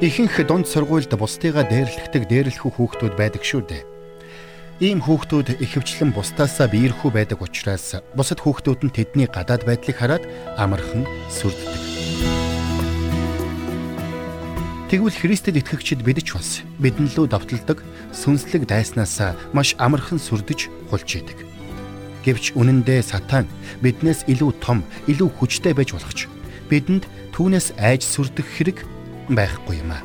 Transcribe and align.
Ихэнх 0.00 0.40
дунд 0.48 0.64
сургуульд 0.64 1.12
бусдыгаа 1.12 1.68
дээрлэхдэг 1.68 2.24
дээрлэхүү 2.24 2.72
хүүхдүүд 2.72 3.14
байдаг 3.20 3.44
шүү 3.44 3.68
дээ. 3.68 3.84
Ийм 4.80 5.04
хүүхдүүд 5.04 5.60
ихэвчлэн 5.60 6.16
бусдаасаа 6.16 6.72
биерхүү 6.72 7.12
байдаг 7.12 7.44
учраас 7.44 8.00
бусад 8.16 8.40
хүүхдүүд 8.40 8.80
нь 8.88 8.94
тэдний 8.96 9.28
гадаад 9.28 9.68
байдлыг 9.68 10.00
хараад 10.00 10.24
амархан 10.56 11.04
сүрддэг. 11.28 11.76
Тэгвэл 14.88 15.20
Христэд 15.20 15.60
итгэгчид 15.60 16.00
бид 16.00 16.24
ч 16.24 16.32
бас 16.32 16.64
бидэн 16.80 17.12
лүү 17.12 17.28
давталдаг 17.28 17.84
сүнслэг 18.16 18.64
дайснаас 18.64 19.36
маш 19.52 19.76
амархан 19.76 20.16
сүрдэж 20.16 20.72
хулж 20.88 21.10
идэг. 21.20 21.44
Гэвч 22.24 22.56
үнэндээ 22.56 23.04
сатан 23.04 23.44
биднээс 23.84 24.24
илүү 24.32 24.64
том, 24.64 24.80
илүү 25.12 25.28
хүчтэй 25.28 25.76
байж 25.76 25.92
болох 25.92 26.16
ч 26.16 26.24
бидэнд 26.72 27.04
түүнээс 27.36 27.76
айж 27.76 28.08
сүрдэх 28.08 28.48
хэрэг 28.48 28.80
байхгүй 29.30 29.80
юм 29.80 29.94
аа. 29.94 30.02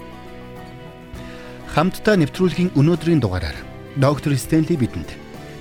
Хамтдаа 1.74 2.16
нэвтрүүлгийн 2.22 2.72
өнөөдрийн 2.80 3.20
дугаараар 3.20 3.58
доктор 4.00 4.38
Стенли 4.38 4.78
бидэнд 4.80 5.10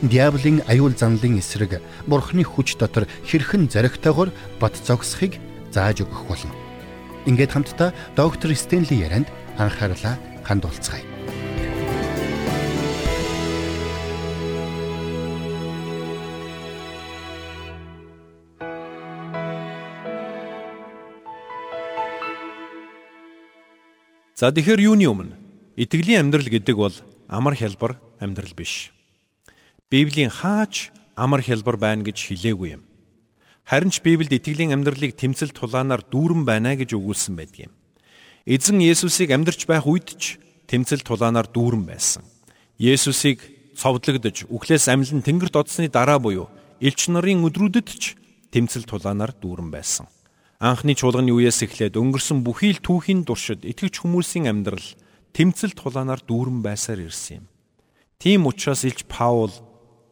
диаволын 0.05 0.63
аюул 0.69 0.95
занлын 0.95 1.41
эсрэг 1.41 1.81
бурхны 2.07 2.45
хүч 2.45 2.77
дотор 2.77 3.09
хэрхэн 3.27 3.73
зоригтойгоор 3.73 4.31
бат 4.61 4.75
зогсохыг 4.79 5.41
зааж 5.73 6.05
өгөх 6.05 6.29
болно. 6.29 6.53
Ингээд 7.27 7.55
хамтдаа 7.57 7.91
доктор 8.15 8.55
Стенли 8.55 8.95
ярианд 9.01 9.33
анхаарлаа 9.59 10.21
хандуулцгаая. 10.45 11.14
За 24.35 24.51
тэгэхээр 24.51 24.83
юуны 24.91 25.07
өмнө 25.07 25.39
итгэлийн 25.79 26.27
амьдрал 26.27 26.51
гэдэг 26.51 26.75
бол 26.75 26.91
амар 27.31 27.55
хялбар 27.55 28.03
амьдрал 28.19 28.51
биш. 28.59 28.91
Библийн 29.87 30.27
хаач 30.27 30.91
амар 31.15 31.39
хялбар 31.39 31.79
байна 31.79 32.03
гэж 32.03 32.35
хэлээгүй 32.35 32.75
юм. 32.75 32.83
Харин 33.63 33.95
ч 33.95 34.03
Библиэд 34.03 34.43
итгэлийн 34.43 34.75
амьдралыг 34.75 35.15
тэмцэл 35.15 35.55
тулаанаар 35.55 36.03
дүүрэн 36.03 36.43
байна 36.43 36.75
гэж 36.75 36.99
өгүүлсэн 36.99 37.39
байдаг 37.39 37.71
юм. 37.71 37.73
Эзэн 38.43 38.83
Есүсийг 38.83 39.31
амьдрч 39.31 39.71
байх 39.71 39.87
үед 39.87 40.19
ч 40.19 40.43
тэмцэл 40.67 41.07
тулаанаар 41.07 41.47
дүүрэн 41.47 41.87
байсан. 41.87 42.27
Есүсийг 42.75 43.39
цовдлогдож 43.79 44.51
үхлээс 44.51 44.91
амьлан 44.91 45.23
тэнгэрт 45.23 45.55
одсны 45.55 45.87
дараа 45.87 46.19
буюу 46.19 46.51
элч 46.83 47.07
нарын 47.07 47.47
өдрүүдэд 47.47 47.87
ч 47.87 48.19
тэмцэл 48.51 48.83
тулаанаар 48.83 49.31
дүүрэн 49.31 49.71
байсан. 49.71 50.11
Анхны 50.63 50.95
чуулганы 50.95 51.35
үеэс 51.35 51.67
эхлээд 51.67 51.99
өнгөрсөн 51.99 52.47
бүхий 52.47 52.79
л 52.79 52.81
түүхийн 52.83 53.27
туршид 53.27 53.67
итгэж 53.67 54.07
хүмүүсийн 54.07 54.47
амьдрал 54.47 54.87
тэмцэл 55.35 55.75
тулаанаар 55.75 56.23
дүүрэн 56.23 56.63
байсаар 56.63 57.03
ирсэн 57.03 57.43
юм. 57.43 57.47
Тийм 58.23 58.47
учраас 58.47 58.87
Илч 58.87 59.03
Паул 59.11 59.51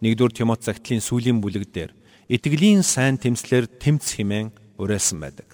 1-р 0.03 0.33
Тимот 0.35 0.67
загтлын 0.67 0.99
сүүлийн 0.99 1.39
бүлэг 1.39 1.71
дээр 1.71 1.95
итгэлийн 2.27 2.83
сайн 2.83 3.23
тэмцлэр 3.23 3.71
тэмц 3.71 4.19
хэмээн 4.19 4.51
уриалсан 4.83 5.23
байдаг. 5.23 5.47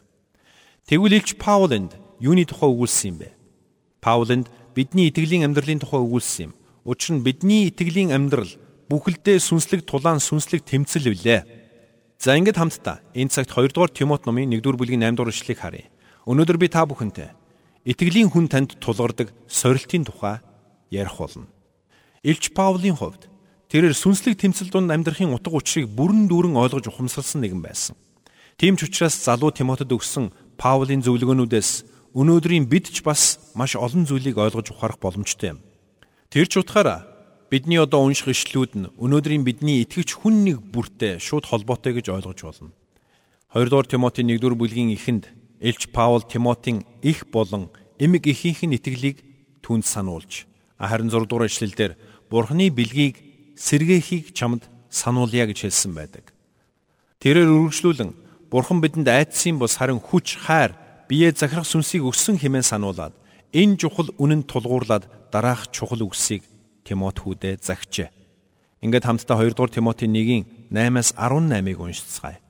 Тэгвэл 0.88 1.20
Илч 1.20 1.36
Паул 1.36 1.68
энд 1.68 1.92
юуны 2.16 2.48
тухай 2.48 2.72
өгүүлсэн 2.72 3.08
юм 3.12 3.16
бэ? 3.20 3.28
Паул 4.00 4.30
энд 4.32 4.48
бидний 4.72 5.12
итгэлийн 5.12 5.44
амьдралын 5.44 5.84
тухай 5.84 6.00
өгүүлсэн 6.00 6.48
юм. 6.48 6.52
Учир 6.88 7.20
нь 7.20 7.24
бидний 7.26 7.68
итгэлийн 7.68 8.16
амьдрал 8.16 8.48
бүхэлдээ 8.88 9.36
сүнслэг 9.36 9.84
тулаан 9.84 10.16
сүнслэг 10.16 10.64
тэмцэл 10.64 11.12
үлээ. 11.12 11.57
За 12.18 12.34
ингээд 12.34 12.58
хамтдаа 12.58 12.98
энэ 13.14 13.30
цагт 13.30 13.54
2 13.54 13.70
дугаар 13.70 13.94
Тимот 13.94 14.26
номын 14.26 14.50
1 14.50 14.58
дугаар 14.58 14.74
бүлгийн 14.82 15.06
8 15.06 15.14
дугаар 15.14 15.30
ишлэгийг 15.30 15.62
харъя. 15.62 15.86
Өнөөдөр 16.26 16.58
би 16.58 16.66
та 16.66 16.82
бүхэнтэй 16.82 17.30
итгэлийн 17.86 18.34
хүн 18.34 18.50
танд 18.50 18.74
тулгардаг 18.82 19.30
сорилтын 19.46 20.02
тухай 20.02 20.42
ярих 20.90 21.14
болно. 21.14 21.46
Илч 22.26 22.50
Паулийн 22.50 22.98
хувьд 22.98 23.30
тэрээр 23.70 23.94
сүнслэг 23.94 24.34
тэмцэл 24.34 24.66
донд 24.66 24.90
амьдрахын 24.90 25.30
утга 25.30 25.54
учирыг 25.54 25.94
бүрэн 25.94 26.26
дүүрэн 26.26 26.58
ойлгож 26.58 26.90
ухамсарласан 26.90 27.38
нэгэн 27.38 27.62
байсан. 27.62 27.94
Тийм 28.58 28.74
ч 28.74 28.90
учраас 28.90 29.14
залуу 29.14 29.54
Тимотед 29.54 29.86
өгсөн 29.86 30.34
Паулийн 30.58 31.06
зөвлөгөөнүүдээс 31.06 31.70
өнөөдрийн 32.18 32.66
бид 32.66 32.90
ч 32.90 33.06
бас 33.06 33.38
маш 33.54 33.78
олон 33.78 34.10
зүйлийг 34.10 34.42
ойлгож 34.42 34.74
ухаарах 34.74 34.98
боломжтой 34.98 35.54
юм. 35.54 35.62
Тэр 36.34 36.50
ч 36.50 36.58
утгаараа 36.58 37.06
Бидний 37.48 37.80
одоо 37.80 38.04
унших 38.04 38.28
ишлүүд 38.28 38.72
нь 38.76 38.90
өнөөдрийн 39.00 39.40
бидний 39.40 39.80
итгэгч 39.80 40.20
хүн 40.20 40.44
нэг 40.44 40.60
бүртээ 40.68 41.16
шууд 41.16 41.48
холбоотой 41.48 41.96
гэж 41.96 42.12
ойлгож 42.12 42.44
болно. 42.44 42.76
2 43.56 43.72
дугаар 43.72 43.88
Тимотийн 43.88 44.28
1-р 44.36 44.52
бүлгийн 44.52 44.92
эхэнд 44.92 45.32
Элч 45.56 45.88
Паул 45.88 46.20
Тимотийн 46.20 46.84
их 47.00 47.24
болон 47.32 47.72
эмэг 47.96 48.28
эхийнх 48.28 48.68
нь 48.68 48.76
итгэлийг 48.76 49.24
түнд 49.64 49.88
сануулж 49.88 50.44
харин 50.76 51.08
6 51.08 51.24
дугаар 51.24 51.48
ишлэлдэр 51.48 51.96
Бурхны 52.28 52.68
бэлгийг 52.68 53.16
сэргээхийг 53.56 54.36
чамд 54.36 54.68
сануулъя 54.92 55.48
гэж 55.48 55.64
хэлсэн 55.64 55.96
байдаг. 55.96 56.28
Тэрээр 57.16 57.48
үргэлжлүүлэн 57.48 58.12
Бурхан 58.52 58.84
бидэнд 58.84 59.08
айдсан 59.08 59.56
бос 59.56 59.80
харин 59.80 60.04
хүч, 60.04 60.36
хайр, 60.36 60.76
бие 61.08 61.32
захирах 61.32 61.64
сүнсийг 61.64 62.04
өссөн 62.04 62.36
хэмээн 62.36 62.64
сануулад 62.64 63.16
энэ 63.56 63.80
чухал 63.80 64.12
үнэнд 64.20 64.44
тулгуурлаад 64.44 65.32
дараах 65.32 65.72
чухал 65.72 66.04
үгсийг 66.04 66.44
Тимот 66.88 67.20
хүүдээ 67.20 67.60
загчээ. 67.60 68.08
Ингээд 68.80 69.04
хамтдаа 69.04 69.44
2 69.44 69.52
дугаар 69.52 69.68
Тимотийн 69.68 70.16
1-ийн 70.16 70.44
8-аас 70.72 71.12
18-ыг 71.12 71.76
уншицгаая. 71.76 72.40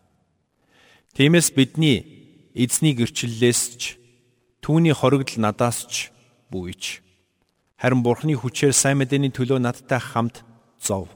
Тиймээс 1.19 1.51
бидний 1.51 2.07
эзний 2.55 2.95
гэрчлэлээс 2.95 3.61
ч 3.75 3.83
түүний 4.63 4.95
хоригдл 4.95 5.43
надаас 5.43 5.91
ч 5.91 6.15
бүйч. 6.55 7.03
Харин 7.81 8.07
Бурхны 8.07 8.39
хүчээр 8.39 8.75
сайн 8.75 9.03
мэдээний 9.03 9.35
төлөө 9.35 9.59
надтай 9.59 9.99
хамт 9.99 10.47
зов. 10.79 11.11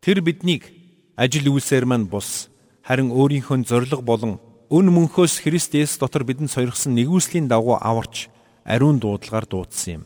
Тэр 0.00 0.24
биднийг 0.24 0.68
ажил 1.16 1.48
үйлсээр 1.52 1.84
мань 1.84 2.08
бус 2.08 2.48
харин 2.84 3.12
өөрийнхөө 3.12 3.64
зориг 3.64 4.00
болон 4.04 4.40
өн 4.68 4.86
мөнхөөс 4.92 5.40
Христэс 5.44 5.96
дотор 5.98 6.24
бидэнд 6.24 6.52
сойрхсон 6.52 6.92
нэгүслийн 6.96 7.48
дагуу 7.48 7.80
аварч 7.80 8.28
ариун 8.64 9.00
дуудлагаар 9.00 9.48
дуудсан 9.48 9.92
юм. 10.00 10.02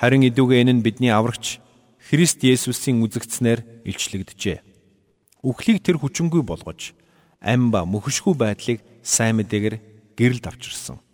Харин 0.00 0.24
идүүгээ 0.24 0.64
энэ 0.64 0.80
нь 0.80 0.84
бидний 0.84 1.12
аврагч 1.12 1.60
Христ 2.00 2.40
Есүсийн 2.40 3.04
үзэгдснээр 3.04 3.84
илчлэгдэжээ. 3.84 4.64
Үхлийг 5.44 5.84
тэр 5.84 6.00
хүчингүй 6.00 6.40
болгож 6.40 6.96
ам 7.44 7.68
ба 7.68 7.84
мөхөшгүй 7.84 8.32
байдлыг 8.32 8.80
сайн 9.04 9.36
мэдээгээр 9.36 9.76
гэрэл 10.16 10.40
давчирсан. 10.40 11.04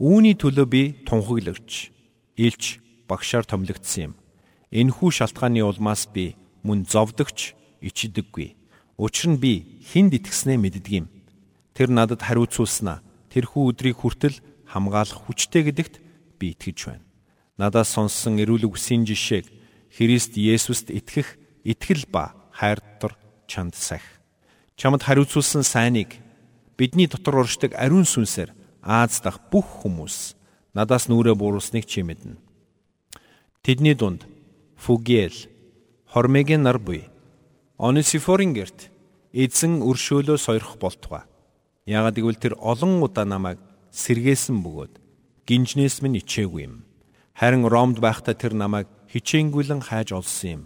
Үүний 0.00 0.40
төлөө 0.40 0.66
би 0.72 0.82
тунхаглогч, 1.04 1.92
илч, 2.40 2.80
багшаар 3.04 3.44
томилогдсон 3.44 4.00
юм. 4.00 4.12
Энэхүү 4.72 5.08
шалтгааны 5.12 5.60
улмаас 5.60 6.08
би 6.08 6.32
мөн 6.64 6.88
зовдөгч, 6.88 7.52
ичдэггүй. 7.84 8.56
Учир 8.96 9.36
нь 9.36 9.40
би 9.40 9.84
хүнд 9.84 10.16
итгэснээ 10.16 10.56
мэддэг 10.56 10.96
юм. 10.96 11.06
Тэр 11.76 11.92
надад 11.92 12.24
хариуцуулснаа 12.24 13.04
тэрхүү 13.28 13.68
өдрийг 13.68 14.00
хүртэл 14.00 14.40
хамгаалах 14.64 15.28
хүчтэй 15.28 15.68
гэдэгт 15.68 16.00
би 16.40 16.56
итгэж 16.56 16.80
байна 16.88 17.07
надаас 17.58 17.92
сонссон 17.92 18.38
эрүүл 18.38 18.70
үгсийн 18.70 19.04
жишээг 19.04 19.46
Христ 19.92 20.38
Есүст 20.38 20.94
итгэх 20.94 21.36
итгэл 21.66 22.06
ба 22.08 22.32
хайр 22.54 22.78
дотор 22.78 23.18
чанд 23.50 23.74
сах. 23.74 24.04
Чамд 24.78 25.02
хариуцуулсан 25.02 25.66
сайныг 25.66 26.16
бидний 26.78 27.10
дотор 27.10 27.42
уршдаг 27.42 27.74
ариун 27.74 28.06
сүнсээр 28.06 28.56
Аз 28.88 29.20
дах 29.20 29.36
бүх 29.52 29.84
хүмүүс 29.84 30.32
надаас 30.72 31.10
нүрэ 31.12 31.34
бууруулсныг 31.36 31.84
чи 31.84 32.00
мэднэ. 32.00 32.40
Тэдний 33.60 33.92
дунд 33.92 34.24
Фугиэл, 34.80 35.50
Хормегийн 36.08 36.62
нар 36.62 36.78
буй. 36.78 37.10
Онисифорын 37.76 38.54
герт 38.56 38.88
эзэн 39.36 39.84
өршөөлөө 39.84 40.38
сойрох 40.40 40.80
болтугай. 40.80 41.28
Яагад 41.84 42.16
гэвэл 42.16 42.40
тэр 42.40 42.54
олон 42.56 43.02
удаа 43.04 43.28
намайг 43.28 43.60
сэргээсэн 43.92 44.62
бөгөөд 44.64 44.96
гинжнээс 45.44 46.00
минь 46.00 46.22
ичээгүй 46.22 46.64
юм. 46.64 46.87
Харин 47.38 47.70
Ромд 47.70 48.02
байхдаа 48.02 48.34
тэр 48.34 48.58
намайг 48.58 48.90
хичээнгүйлэн 49.14 49.86
хайж 49.86 50.10
олсон 50.10 50.50
юм. 50.50 50.62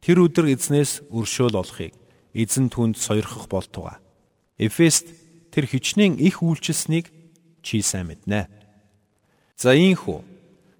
Тэр 0.00 0.24
өдөр 0.24 0.48
эзнээс 0.48 1.04
өршөөл 1.12 1.60
олохыг 1.60 1.92
эзэн 2.32 2.72
түнд 2.72 2.96
сойрхох 2.96 3.52
болтугай. 3.52 4.00
Эфест 4.56 5.12
тэр 5.52 5.68
хичнээн 5.68 6.16
их 6.16 6.40
үйлчилсэнийг 6.40 7.12
чи 7.60 7.84
сайн 7.84 8.08
мэднэ. 8.08 8.48
За 9.60 9.76
ийхүү 9.76 10.24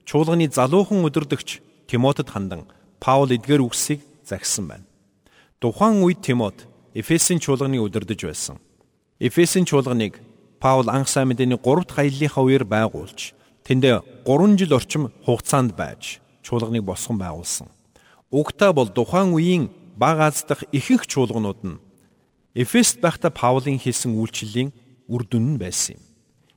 чуулганы 0.09 0.49
залуухан 0.49 1.05
өдөрдөгч 1.05 1.61
Тимотед 1.85 2.33
хандан 2.33 2.65
Паул 2.97 3.29
эдгээр 3.29 3.61
үгсийг 3.61 4.01
загсан 4.25 4.73
байна. 4.73 4.89
Тухайн 5.61 6.01
үед 6.01 6.25
Тимот 6.25 6.65
Эфесийн 6.97 7.45
чуулганы 7.45 7.77
өдөрдөж 7.77 8.25
байсан. 8.25 8.57
Эфесийн 9.21 9.69
чуулганыг 9.69 10.17
Паул 10.65 10.89
анх 10.89 11.13
сайн 11.13 11.29
мэдээний 11.29 11.61
3 11.61 11.85
дахь 11.85 12.01
аяллахаа 12.01 12.45
үеэр 12.49 12.65
байгуулж 12.65 13.37
Тэндээ 13.67 14.23
3 14.23 14.55
жил 14.55 14.79
орчим 14.79 15.11
хугацаанд 15.27 15.75
байж 15.75 16.23
чуулганыг 16.47 16.87
босгон 16.87 17.19
байгуулсан. 17.19 17.67
Угтаа 18.31 18.71
бол 18.71 18.87
тухайн 18.87 19.35
үеийн 19.35 19.75
баг 19.99 20.23
Аз 20.23 20.47
дахь 20.47 20.63
ихэнх 20.71 21.11
чуулганууд 21.11 21.61
нь 21.67 21.83
Эфест 22.55 23.03
байхдаа 23.03 23.35
Паулийн 23.35 23.83
хийсэн 23.83 24.15
үйлчлэлийн 24.15 24.71
үр 25.11 25.27
дүн 25.27 25.59
нь 25.59 25.59
байсан 25.59 25.99
юм. 25.99 26.03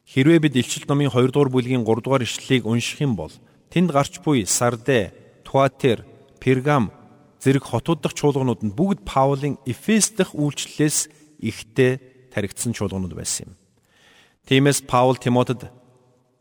Хэрвээ 0.06 0.40
бид 0.40 0.54
Илчилт 0.54 0.86
номын 0.86 1.10
2 1.10 1.34
дугаар 1.34 1.50
бүлгийн 1.50 1.82
3 1.82 2.06
дугаар 2.06 2.22
ишлэлийг 2.30 2.70
унших 2.70 3.02
юм 3.02 3.18
бол 3.18 3.34
тэнд 3.74 3.90
гарч 3.90 4.22
буй 4.22 4.46
Сардэ, 4.46 5.10
Туатер, 5.42 6.06
Пергам 6.38 6.94
зэрэг 7.42 7.66
хотууд 7.66 8.06
дахь 8.06 8.14
чуулганууд 8.14 8.62
нь 8.62 8.76
бүгд 8.78 9.02
Паулийн 9.02 9.58
Эфес 9.66 10.14
дахь 10.14 10.38
үйлчлэлээс 10.38 11.10
ихтэй 11.42 11.98
таригдсан 12.30 12.78
чуулганууд 12.78 13.18
байсан 13.18 13.50
юм. 13.50 13.54
Тиймээс 14.46 14.86
Паул 14.86 15.18
Тимотед 15.18 15.74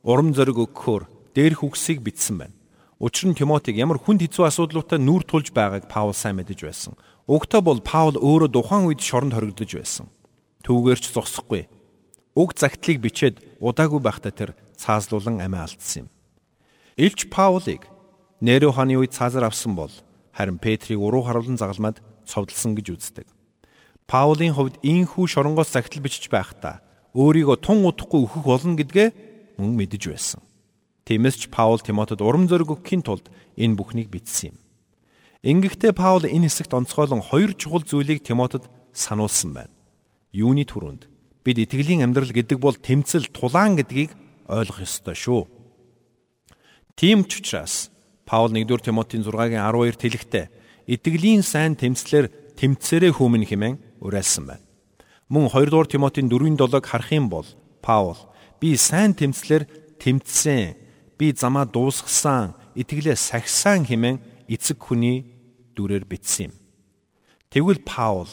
урам 0.03 0.35
зориг 0.35 0.59
өгөхөөр 0.59 1.35
дээрх 1.35 1.65
үгсийг 1.65 2.03
бичсэн 2.03 2.39
байна. 2.39 2.55
Учир 2.99 3.31
нь 3.31 3.39
Тимотиг 3.39 3.79
ямар 3.79 4.03
хүнд 4.03 4.27
хэцүү 4.27 4.51
асуудлуудаа 4.51 4.99
нүүр 4.99 5.23
тулж 5.23 5.55
байгааг 5.55 5.87
Паул 5.87 6.15
сайн 6.15 6.43
мэдэж 6.43 6.67
байсан. 6.67 6.99
Угтаа 7.31 7.63
бол 7.63 7.79
Паул 7.79 8.19
өөрөө 8.19 8.51
тухайн 8.51 8.91
үед 8.91 8.99
шоронд 8.99 9.39
хоригдож 9.39 9.71
байсан. 9.79 10.07
Түүгээр 10.67 10.99
ч 10.99 11.15
зогсохгүй 11.15 11.71
Уг 12.39 12.55
загтлыг 12.55 13.03
бичээд 13.03 13.43
удаагүй 13.59 13.99
байхдаа 13.99 14.31
тэр 14.31 14.51
цаазлуулан 14.79 15.43
амиа 15.43 15.67
алдсан 15.67 16.07
юм. 16.07 16.09
Илч 16.95 17.27
Паулыг 17.27 17.91
Нэро 18.39 18.71
хааны 18.71 18.95
үед 18.95 19.11
цаазар 19.11 19.43
авсан 19.43 19.75
бол 19.75 19.91
харин 20.31 20.63
Петрийг 20.63 21.03
уруу 21.03 21.27
харуулan 21.27 21.59
загалмаад 21.59 21.99
цовдлсон 22.23 22.79
гэж 22.79 22.95
үздэг. 22.95 23.27
Паулийн 24.07 24.55
хувьд 24.55 24.79
ийхүү 24.87 25.27
шоронгоос 25.27 25.75
загтал 25.75 25.99
бичиж 25.99 26.31
байхдаа 26.31 26.79
өөрийгөө 27.19 27.59
тун 27.59 27.83
удахгүй 27.83 28.23
өөхөх 28.23 28.47
болно 28.47 28.79
гэдгээ 28.79 29.09
мөн 29.59 29.75
мэдэж 29.75 30.03
байсан. 30.09 30.41
Тиймээс 31.05 31.37
ч 31.37 31.43
Паул 31.51 31.83
Тимотед 31.83 32.23
урам 32.23 32.47
зориг 32.47 32.71
өгөхийн 32.71 33.03
тулд 33.03 33.27
энэ 33.59 33.75
бүхнийг 33.75 34.09
бичсэн 34.09 34.55
юм. 34.55 34.57
Ингэхдээ 35.43 35.93
Паул 35.93 36.25
энэ 36.25 36.47
хэсэгт 36.47 36.73
онцгойлон 36.73 37.23
хоёр 37.23 37.53
чухал 37.59 37.83
зүйлийг 37.83 38.23
Тимотед 38.23 38.65
сануулсан 38.95 39.51
байна. 39.55 39.75
Юуны 40.31 40.63
түрүүнд 40.69 41.09
бид 41.43 41.57
итгэлийн 41.59 42.05
амьдрал 42.05 42.31
гэдэг 42.31 42.59
бол 42.61 42.77
тэмцэл 42.77 43.33
тулаан 43.33 43.81
гэдгийг 43.81 44.13
ойлгох 44.47 44.85
ёстой 44.85 45.17
шүү. 45.17 45.43
Тийм 46.99 47.25
ч 47.25 47.41
учраас 47.41 47.89
Паул 48.29 48.53
1-р 48.53 48.83
Тимотийн 48.85 49.25
6-гийн 49.25 49.65
12 49.65 49.97
тэлэгтээ 49.97 50.47
итгэлийн 50.93 51.41
сайн 51.41 51.73
тэмцлэр 51.79 52.29
тэмцээрээ 52.59 53.13
хүмүн 53.17 53.49
хэмээн 53.49 54.05
уриалсан 54.05 54.45
байна. 54.45 54.65
Мөн 55.33 55.49
2-р 55.49 55.89
Тимотийн 55.89 56.29
4-7-ыг 56.29 56.85
харах 56.85 57.11
юм 57.17 57.33
бол 57.33 57.49
Паул 57.81 58.19
би 58.61 58.77
сайн 58.77 59.15
тэмцлэр 59.15 59.67
тэмцсэн, 59.99 60.77
би 61.19 61.33
замаа 61.33 61.67
дуусгасан, 61.67 62.55
итгэлээ 62.75 63.17
сахисан 63.17 63.87
хэмээн 63.87 64.19
эцэг 64.47 64.79
хүний 64.79 65.27
дүрээр 65.75 66.05
бичсэн 66.07 66.51
юм. 66.51 66.55
Тэгвэл 67.51 67.81
Паул 67.83 68.31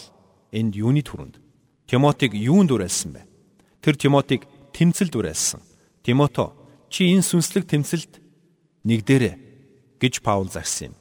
энд 0.51 0.75
юуны 0.75 1.01
түрүүнд 1.01 1.39
Тимотиг 1.87 2.33
юунд 2.33 2.71
уриалсан 2.73 3.13
бэ? 3.13 3.21
Тэр 3.81 3.95
Тимотиг 3.95 4.49
тэмцэлд 4.73 5.13
уриалсан. 5.15 5.61
Тимото 6.01 6.53
чи 6.89 7.13
энэ 7.13 7.21
сүнслэг 7.21 7.69
тэмцэлд 7.69 8.17
нэгдэрэ 8.83 9.31
гэж 10.01 10.25
Паул 10.25 10.49
загсан 10.49 10.93
юм. 10.93 10.95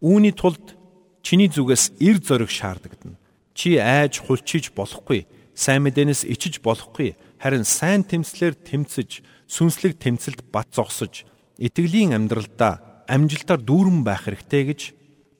Үүний 0.00 0.32
тулд 0.32 0.76
чиний 1.20 1.48
зүгээс 1.52 2.00
эр 2.00 2.16
зориг 2.24 2.48
шаардагдана. 2.48 3.20
Чи 3.52 3.76
айж 3.76 4.24
хулчиж 4.24 4.72
болохгүй, 4.72 5.28
сайн 5.52 5.84
мэдээнээс 5.84 6.24
ичиж 6.24 6.64
болохгүй, 6.64 7.16
харин 7.40 7.64
сайн 7.64 8.04
тэмцлэр 8.04 8.54
тэмцэж, 8.54 9.24
сүнслэг 9.48 9.96
тэмцэлд 9.96 10.44
бат 10.52 10.68
зогсож, 10.76 11.24
итгэлийн 11.56 12.12
амьдралдаа 12.12 13.04
амжилтаар 13.08 13.64
дүүрэн 13.64 14.04
байх 14.04 14.28
хэрэгтэй 14.28 14.62
гэж 14.68 14.80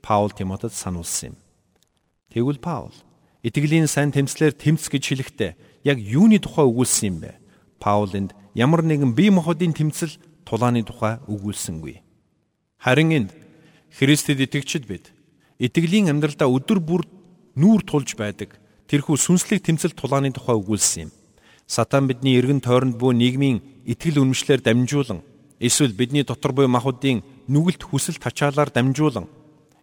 Паул 0.01 0.33
Тимотед 0.33 0.73
сануулсан 0.73 1.37
юм. 1.37 1.37
Тэгвэл 2.33 2.59
Паул 2.59 2.97
Итгэлийн 3.43 3.89
сайн 3.89 4.13
тэмцлэр 4.13 4.53
тэмц 4.53 4.93
гэж 4.93 5.05
хэлэхдээ 5.17 5.53
яг 5.89 5.97
юуны 5.97 6.37
тухай 6.45 6.69
өгүүлсэн 6.69 7.07
юм 7.09 7.17
бэ? 7.25 7.41
Паулинд 7.81 8.37
ямар 8.53 8.85
нэгэн 8.85 9.17
бие 9.17 9.33
махбодын 9.33 9.73
тэмцэл 9.73 10.21
тулааны 10.45 10.85
тухай 10.85 11.25
өгүүлсэнгүй. 11.25 12.05
Харин 12.77 13.11
энд 13.17 13.31
Христэд 13.97 14.45
итгэгчид 14.45 14.85
бид 14.85 15.09
итгэлийн 15.57 16.13
амьдралдаа 16.13 16.53
өдөр 16.53 16.85
бүр 16.85 17.09
нүүр 17.57 17.81
тулж 17.89 18.13
байдаг 18.21 18.61
тэрхүү 18.93 19.17
сүнслэг 19.17 19.65
тэмцэл 19.65 19.97
тулааны 19.97 20.37
тухай 20.37 20.61
өгүүлсэн 20.61 21.09
юм. 21.09 21.11
Сатан 21.71 22.11
бидний 22.11 22.35
эргэн 22.35 22.59
тойронд 22.59 22.99
буй 22.99 23.15
нийгмийн 23.15 23.63
итгэл 23.87 24.27
үнэмшлэр 24.27 24.59
дамжуулан 24.59 25.23
эсвэл 25.63 25.95
бидний 25.95 26.27
дотор 26.27 26.51
буй 26.51 26.67
махбодын 26.67 27.23
нүгэлт 27.47 27.87
хүсэл 27.87 28.19
тачаалаар 28.19 28.75
дамжуулан 28.75 29.31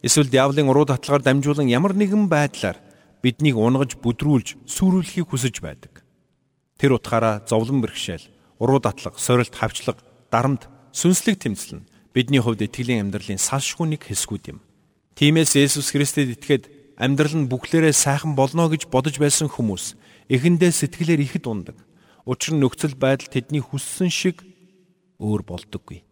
эсвэл 0.04 0.28
диаволын 0.28 0.68
уруу 0.68 0.84
татлагаар 0.84 1.24
дамжуулан 1.24 1.64
ямар 1.72 1.96
нэгэн 1.96 2.28
байдлаар 2.28 2.76
биднийг 3.24 3.56
унгаж 3.56 3.96
бүдрүүлж 4.04 4.68
сүрүүлэхийг 4.68 5.32
хүсэж 5.32 5.64
байдаг. 5.64 6.04
Тэр 6.76 7.00
утгаараа 7.00 7.40
зовлон 7.48 7.80
бэрхшээл, 7.80 8.28
уруу 8.60 8.84
датлаг, 8.84 9.16
сорилт, 9.16 9.56
хавчлаг, 9.56 9.96
дарамт, 10.28 10.68
сүнслэг 10.92 11.40
тэмцэл 11.40 11.80
нь 11.80 11.88
бидний 12.12 12.44
хувьд 12.44 12.68
итгэлийн 12.68 13.08
амьдралын 13.08 13.40
салшгүй 13.40 13.96
нэг 13.96 14.04
хэсгүүд 14.04 14.44
юм. 14.52 14.60
Тиймээс 15.16 15.56
Есүс 15.56 15.88
Христэд 15.96 16.36
итгээд 16.36 16.68
амьдрал 17.00 17.32
нь 17.32 17.48
бүхлээрээ 17.48 17.96
сайхан 17.96 18.36
болно 18.36 18.68
гэж 18.68 18.92
бодож 18.92 19.16
байсан 19.16 19.48
хүмүүс 19.48 19.96
эхэндээ 20.28 20.72
сэтгэлээр 20.72 21.24
ихэд 21.24 21.44
ундаг. 21.48 21.76
Учир 22.28 22.54
нь 22.54 22.60
нөхцөл 22.60 22.94
байдал 22.94 23.32
тэдний 23.32 23.64
хүссэн 23.64 24.12
шиг 24.12 24.44
өөр 25.16 25.42
болдоггүй. 25.48 26.04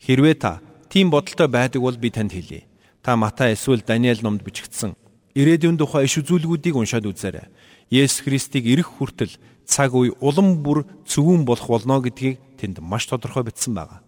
Хэрвээ 0.00 0.36
та 0.40 0.64
тийм 0.88 1.12
бодолтой 1.12 1.48
байдаг 1.48 1.84
бол 1.84 1.96
би 1.96 2.08
танд 2.08 2.32
хэлье. 2.32 2.64
Та 3.04 3.16
Матай 3.16 3.52
эсвэл 3.52 3.84
Даниэл 3.84 4.24
номд 4.24 4.40
бичигдсэн 4.40 4.96
ирээдүйн 5.36 5.76
тухай 5.76 6.08
иш 6.08 6.18
үзүүлгүүдийг 6.20 6.74
уншаад 6.76 7.06
үзээрэй. 7.06 7.46
Есүс 7.92 8.24
Христийг 8.24 8.64
ирэх 8.66 8.88
хүртэл 8.98 9.36
цаг 9.68 9.94
үе 9.94 10.16
улам 10.18 10.64
бүр 10.64 10.88
цөвүүн 11.06 11.44
болох 11.46 11.68
болно 11.68 12.00
гэдгийг 12.02 12.40
тэнд 12.58 12.80
маш 12.82 13.06
тодорхой 13.06 13.46
бичсэн 13.46 13.76
байна. 13.76 14.02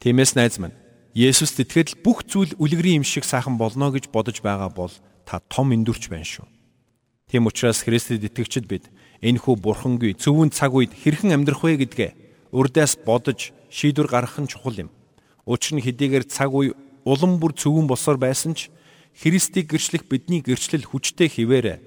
Тиймээс 0.00 0.34
найз 0.38 0.56
минь 0.62 0.74
Есүст 1.12 1.60
итгэхэд 1.60 2.00
бүх 2.00 2.24
зүйл 2.24 2.56
үлгэрийн 2.56 3.04
юм 3.04 3.06
шиг 3.06 3.28
сайхан 3.28 3.60
болно 3.60 3.92
гэж 3.92 4.08
бодож 4.08 4.40
байгаа 4.40 4.72
бол 4.72 4.92
та 5.28 5.44
том 5.52 5.76
эндүрч 5.76 6.08
байна 6.08 6.24
шүү. 6.24 6.48
Тийм 7.32 7.48
учраас 7.48 7.80
Христэд 7.80 8.28
итгэгчид 8.28 8.68
бид 8.68 8.92
энэхүү 9.24 9.56
бурхангүй 9.56 10.12
зөвүүн 10.20 10.52
цаг 10.52 10.76
үед 10.76 10.92
хэрхэн 10.92 11.32
амьдрах 11.32 11.64
вэ 11.64 11.80
гэдгээ 11.80 12.10
урдаас 12.52 13.00
бодож 13.00 13.56
шийдвэр 13.72 14.04
гаргах 14.04 14.36
нь 14.44 14.52
чухал 14.52 14.76
юм. 14.76 14.92
Учир 15.48 15.80
нь 15.80 15.80
хэдийгээр 15.80 16.28
цаг 16.28 16.52
үе 16.52 16.76
улам 17.08 17.40
бүр 17.40 17.56
зөвүүн 17.56 17.88
босоор 17.88 18.20
байсан 18.20 18.52
ч 18.52 18.68
Христийг 19.16 19.72
гэрчлэх 19.72 20.04
бидний 20.12 20.44
гэрчлэл 20.44 20.84
хүчтэй 20.84 21.32
хിവэрэ 21.32 21.80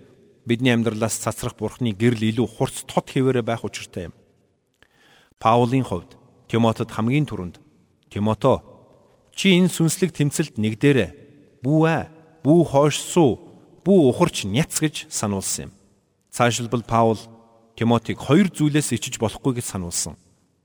бидний 0.50 0.74
амьдралаас 0.74 1.14
цацрах 1.14 1.54
Бурхны 1.54 1.94
гэрэл 1.94 2.26
илүү 2.34 2.50
хурц 2.50 2.82
тод 2.90 3.06
хിവэрэ 3.14 3.46
байх 3.46 3.62
учиртай 3.62 4.10
юм. 4.10 4.18
Паулийн 5.38 5.86
хувьд 5.86 6.18
Тимотед 6.50 6.90
хамгийн 6.90 7.30
түрүүнд 7.30 7.62
Тимото 8.10 8.66
чи 9.38 9.54
энэ 9.54 9.70
сүнслэг 9.70 10.10
тэмцэлд 10.10 10.58
нэгдэрэ 10.58 11.06
бүү 11.62 11.82
аа 11.86 12.10
бүү 12.42 12.62
хойшсуу 12.66 13.45
бүү 13.86 14.10
ухарч 14.10 14.50
няц 14.50 14.82
гэж 14.82 15.06
сануулсан 15.14 15.70
юм. 15.70 15.72
Цаашилбал 16.34 16.84
Паул 16.84 17.20
Тимотиг 17.78 18.18
хоёр 18.18 18.50
зүйлээс 18.50 18.98
ичиж 18.98 19.22
болохгүй 19.22 19.62
гэж 19.62 19.66
сануулсан. 19.78 20.18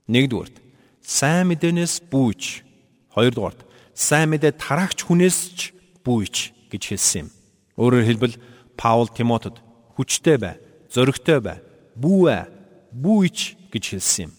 Нэгдүгürt 0.09 0.57
сайн 1.05 1.53
мэдээнээс 1.53 2.09
бүүж, 2.09 2.65
хоёрдугаарт 3.13 3.61
сайн 3.95 4.33
мэдээ 4.33 4.57
тараагч 4.57 5.05
хүнээс 5.05 5.39
ч 5.53 5.61
бүүйч 6.01 6.71
гэж 6.73 6.83
хэлсэн 6.97 7.21
юм. 7.27 7.29
Өөрөөр 7.77 8.07
хэлбэл 8.09 8.37
Паул 8.81 9.13
Тимотед 9.13 9.61
хүчтэй 9.95 10.41
бай, 10.41 10.57
зоригтой 10.89 11.39
бай, 11.45 11.59
бүүэ, 11.99 12.49
бүүйч 12.95 13.69
гэж 13.69 13.85
хэлсэн 13.95 14.31
юм. 14.31 14.33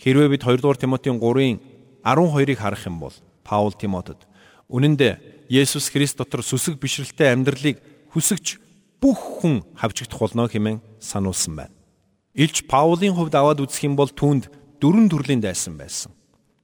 Хэрвээ 0.00 0.28
бид 0.32 0.42
2 0.42 0.56
дугаар 0.62 0.80
Тимотийн 0.80 1.20
3-ын 1.20 1.60
12-ыг 2.02 2.58
харах 2.58 2.86
юм 2.88 2.98
бол 2.98 3.14
Паул 3.44 3.76
Тимотед 3.76 4.24
үнэн 4.72 4.96
дээр 4.96 5.18
Есүс 5.52 5.92
Христ 5.92 6.16
дотор 6.16 6.40
сүсэг 6.40 6.80
бишрэлтэй 6.80 7.28
амьдралыг 7.36 7.76
хүсэгч 8.12 8.60
бүх 9.00 9.40
хүн 9.42 9.64
хавчигдах 9.74 10.20
болно 10.20 10.46
хэмээн 10.46 10.80
сануулсан 11.00 11.56
байна. 11.56 11.74
Илч 12.36 12.64
Паулийн 12.68 13.16
хувьд 13.16 13.34
аваад 13.34 13.60
үзэх 13.64 13.88
юм 13.88 13.96
бол 13.96 14.08
түүнд 14.08 14.52
дөрвөн 14.80 15.08
төрлийн 15.08 15.40
дайсан 15.40 15.76
байсан. 15.76 16.12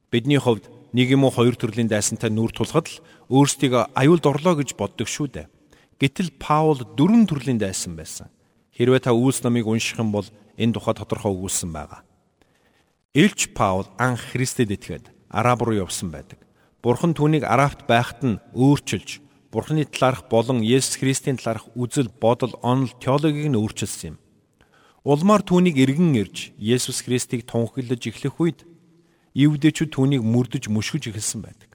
Бидний 0.09 0.37
хувьд 0.41 0.69
нэг 0.93 1.13
юм 1.13 1.25
уу 1.25 1.33
хоёр 1.33 1.53
төрлийн 1.53 1.89
дайсантай 1.89 2.33
нүүр 2.33 2.53
тулахад 2.53 2.89
л 2.89 3.01
өөрсдийг 3.29 3.93
аюулд 3.93 4.25
орлоо 4.25 4.57
гэж 4.57 4.73
боддог 4.73 5.05
шүү 5.05 5.27
дээ. 5.29 5.47
Гэтэл 6.01 6.33
Паул 6.41 6.81
дөрвөн 6.81 7.29
төрлийн 7.29 7.61
дайсан 7.61 7.93
байсан. 7.93 8.33
Хэрвээ 8.73 9.05
та 9.05 9.11
Үлс 9.13 9.43
номыг 9.43 9.67
унших 9.67 9.99
юм 9.99 10.09
бол 10.15 10.25
энэ 10.57 10.73
тухай 10.73 10.95
тодорхой 10.95 11.35
өгүүлсэн 11.35 11.69
байгаа. 11.69 12.01
Илч 13.13 13.53
Паул 13.53 13.85
анх 13.99 14.33
Христэд 14.33 14.71
итгээд 14.73 15.11
араб 15.29 15.61
руу 15.61 15.75
явсан 15.75 16.09
байдаг. 16.09 16.39
Бурхан 16.81 17.13
түүнийг 17.13 17.43
арабт 17.43 17.85
байхад 17.85 18.23
нь 18.23 18.41
өөрчилж, 18.55 19.19
Бурханы 19.51 19.85
талаарх 19.85 20.29
болон 20.29 20.61
Есүс 20.61 21.01
Христийн 21.01 21.37
талаарх 21.41 21.65
үзэл, 21.73 22.13
бодол, 22.21 22.53
онол, 22.61 22.93
теологийг 23.01 23.49
нь 23.49 23.57
өөрчилсөн 23.57 24.13
юм. 24.13 24.17
Улмаар 25.01 25.41
түүнийг 25.41 25.81
эргэн 25.81 26.13
ирж 26.21 26.53
Есүс 26.61 27.01
Христийг 27.01 27.49
тунхаглаж 27.49 28.03
эхлэх 28.05 28.37
үед 28.37 28.69
Евдэчүүд 29.33 29.89
түүнийг 29.89 30.21
мөрдөж 30.21 30.69
мөшгөж 30.69 31.09
эхэлсэн 31.09 31.41
байдаг. 31.41 31.69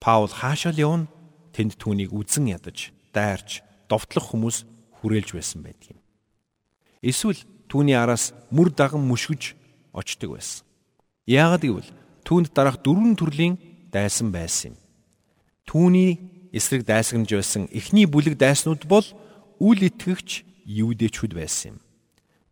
Паул 0.00 0.32
хаашаа 0.32 0.72
л 0.72 0.80
явна 0.80 1.06
тэнд 1.52 1.76
түүнийг 1.76 2.16
үзэн 2.16 2.48
ядаж, 2.52 2.96
дайрч, 3.12 3.60
довтлох 3.92 4.32
хүмүүс 4.32 4.64
хүрээлж 5.00 5.36
байсан 5.36 5.60
байдаг 5.64 5.96
юм. 5.96 6.00
Эсвэл 7.04 7.44
түүний 7.68 7.96
араас 7.96 8.32
мөр 8.48 8.72
даган 8.72 9.04
мөшгөж 9.04 9.52
очдөг 9.92 10.36
байсан. 10.36 10.64
Яагад 11.28 11.64
гэвэл 11.64 11.90
түүнд 12.24 12.56
дараах 12.56 12.80
дөрвөн 12.80 13.16
төрлийн 13.20 13.60
дайсан 13.92 14.32
байсан 14.32 14.72
юм. 14.72 14.80
Түүний 15.66 16.35
эсрэг 16.52 16.84
дайсагнаж 16.84 17.30
байсан 17.30 17.68
эхний 17.72 18.06
бүлэг 18.06 18.36
дайснууд 18.38 18.86
бол 18.86 19.06
үл 19.58 19.80
итгэгч 19.80 20.44
юудэчүүд 20.66 21.32
байсан 21.34 21.76
юм. 21.76 21.78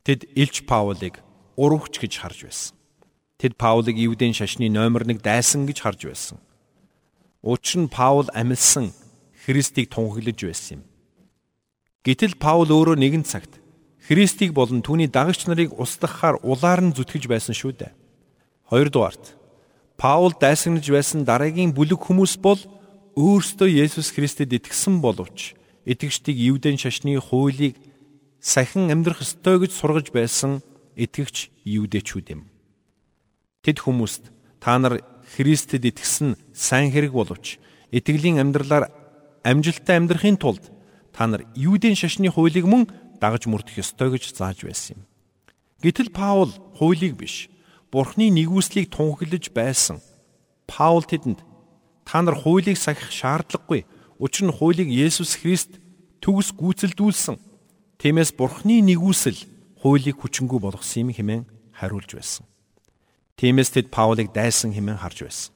Тэд 0.05 0.29
Илч 0.37 0.65
Паулыг 0.69 1.21
урагч 1.57 1.99
гэж 1.99 2.13
харж 2.23 2.39
байсан. 2.47 2.75
Тэд 3.39 3.57
Паулыг 3.57 3.97
Евдийн 3.97 4.33
шашны 4.33 4.71
номер 4.71 5.05
1 5.05 5.21
дайсан 5.21 5.67
гэж 5.67 5.79
харж 5.83 6.01
байсан. 6.07 6.39
Учир 7.43 7.85
нь 7.85 7.93
Паул 7.93 8.29
амилсан 8.33 8.93
Христийг 9.45 9.91
тунхаглаж 9.91 10.39
байсан 10.41 10.81
юм. 10.81 10.83
Гэтэл 12.05 12.37
Паул 12.41 12.69
өөрөө 12.69 12.97
нэгэн 12.97 13.25
цагт 13.25 13.61
Христийг 14.05 14.53
болон 14.53 14.85
түүний 14.85 15.09
дагагч 15.09 15.49
нарыг 15.49 15.73
устгахаар 15.73 16.37
улаар 16.45 16.81
нь 16.85 16.93
зүтгэж 16.93 17.25
байсан 17.29 17.57
шүү 17.57 17.73
дээ. 17.81 17.93
Хоёрдугаарт 18.69 19.37
Паул 19.97 20.33
дайсагнаж 20.37 20.85
байсан 20.85 21.25
дараагийн 21.25 21.73
бүлэг 21.73 22.01
хүмүүс 22.01 22.37
бол 22.41 22.61
өөрсдөө 23.15 23.71
Есүс 23.71 24.11
Христэд 24.11 24.51
итгэсэн 24.59 24.99
боловч 24.99 25.55
итгэгчдийг 25.87 26.35
Евдэн 26.35 26.75
шашны 26.75 27.15
хуулийг 27.23 27.79
сахин 28.43 28.91
амьдрах 28.91 29.23
ёстой 29.23 29.63
гэж 29.63 29.71
сургаж 29.71 30.11
байсан 30.11 30.67
итгэгч 30.99 31.55
юудэчүүд 31.63 32.27
юм. 32.35 32.51
Тэд 33.63 33.87
хүмүүст 33.87 34.35
та 34.59 34.83
нар 34.83 34.99
Христэд 35.39 35.87
итгэсэн 35.87 36.35
сайн 36.51 36.91
хэрэг 36.91 37.15
боловч 37.15 37.63
итгэлийн 37.95 38.43
амьдралаар 38.43 38.91
амжилттай 39.47 40.03
амьдрахын 40.03 40.35
тулд 40.35 40.75
та 41.15 41.31
нар 41.31 41.47
юудын 41.55 41.95
шашны 41.95 42.27
хуулийг 42.35 42.67
мөн 42.67 42.91
дагаж 43.23 43.47
мөрдөх 43.47 43.79
ёстой 43.79 44.11
гэж 44.11 44.35
зааж 44.35 44.67
байсан 44.67 44.99
юм. 44.99 45.07
Гэтэл 45.87 46.11
Паул 46.11 46.51
хуулийг 46.75 47.15
биш, 47.15 47.47
Бурхны 47.95 48.27
нэгүслийг 48.35 48.91
тунхаглаж 48.91 49.55
байсан. 49.55 50.03
Паул 50.67 51.07
тэдэнд 51.07 51.54
та 52.05 52.23
нар 52.23 52.37
хуулийг 52.37 52.79
сахих 52.79 53.11
шаардлагагүй. 53.11 53.85
Учир 54.21 54.49
нь 54.49 54.55
хуулийг 54.55 54.89
Есүс 54.89 55.41
Христ 55.41 55.81
төгс 56.21 56.53
гүйцэлдүүлсэн. 56.57 57.37
Тиймээс 57.99 58.37
Бурхны 58.37 58.81
нэгүсэл 58.85 59.37
хуулийг 59.81 60.21
хүчингү 60.21 60.61
болгосон 60.61 61.09
юм 61.09 61.11
хэмээн 61.13 61.43
хариулж 61.73 62.11
байсан. 62.15 62.47
Тиймээс 63.37 63.75
тэд 63.75 63.91
Паулыг 63.91 64.31
дайсан 64.31 64.73
хэмээн 64.73 65.01
харж 65.03 65.27
байсан. 65.27 65.53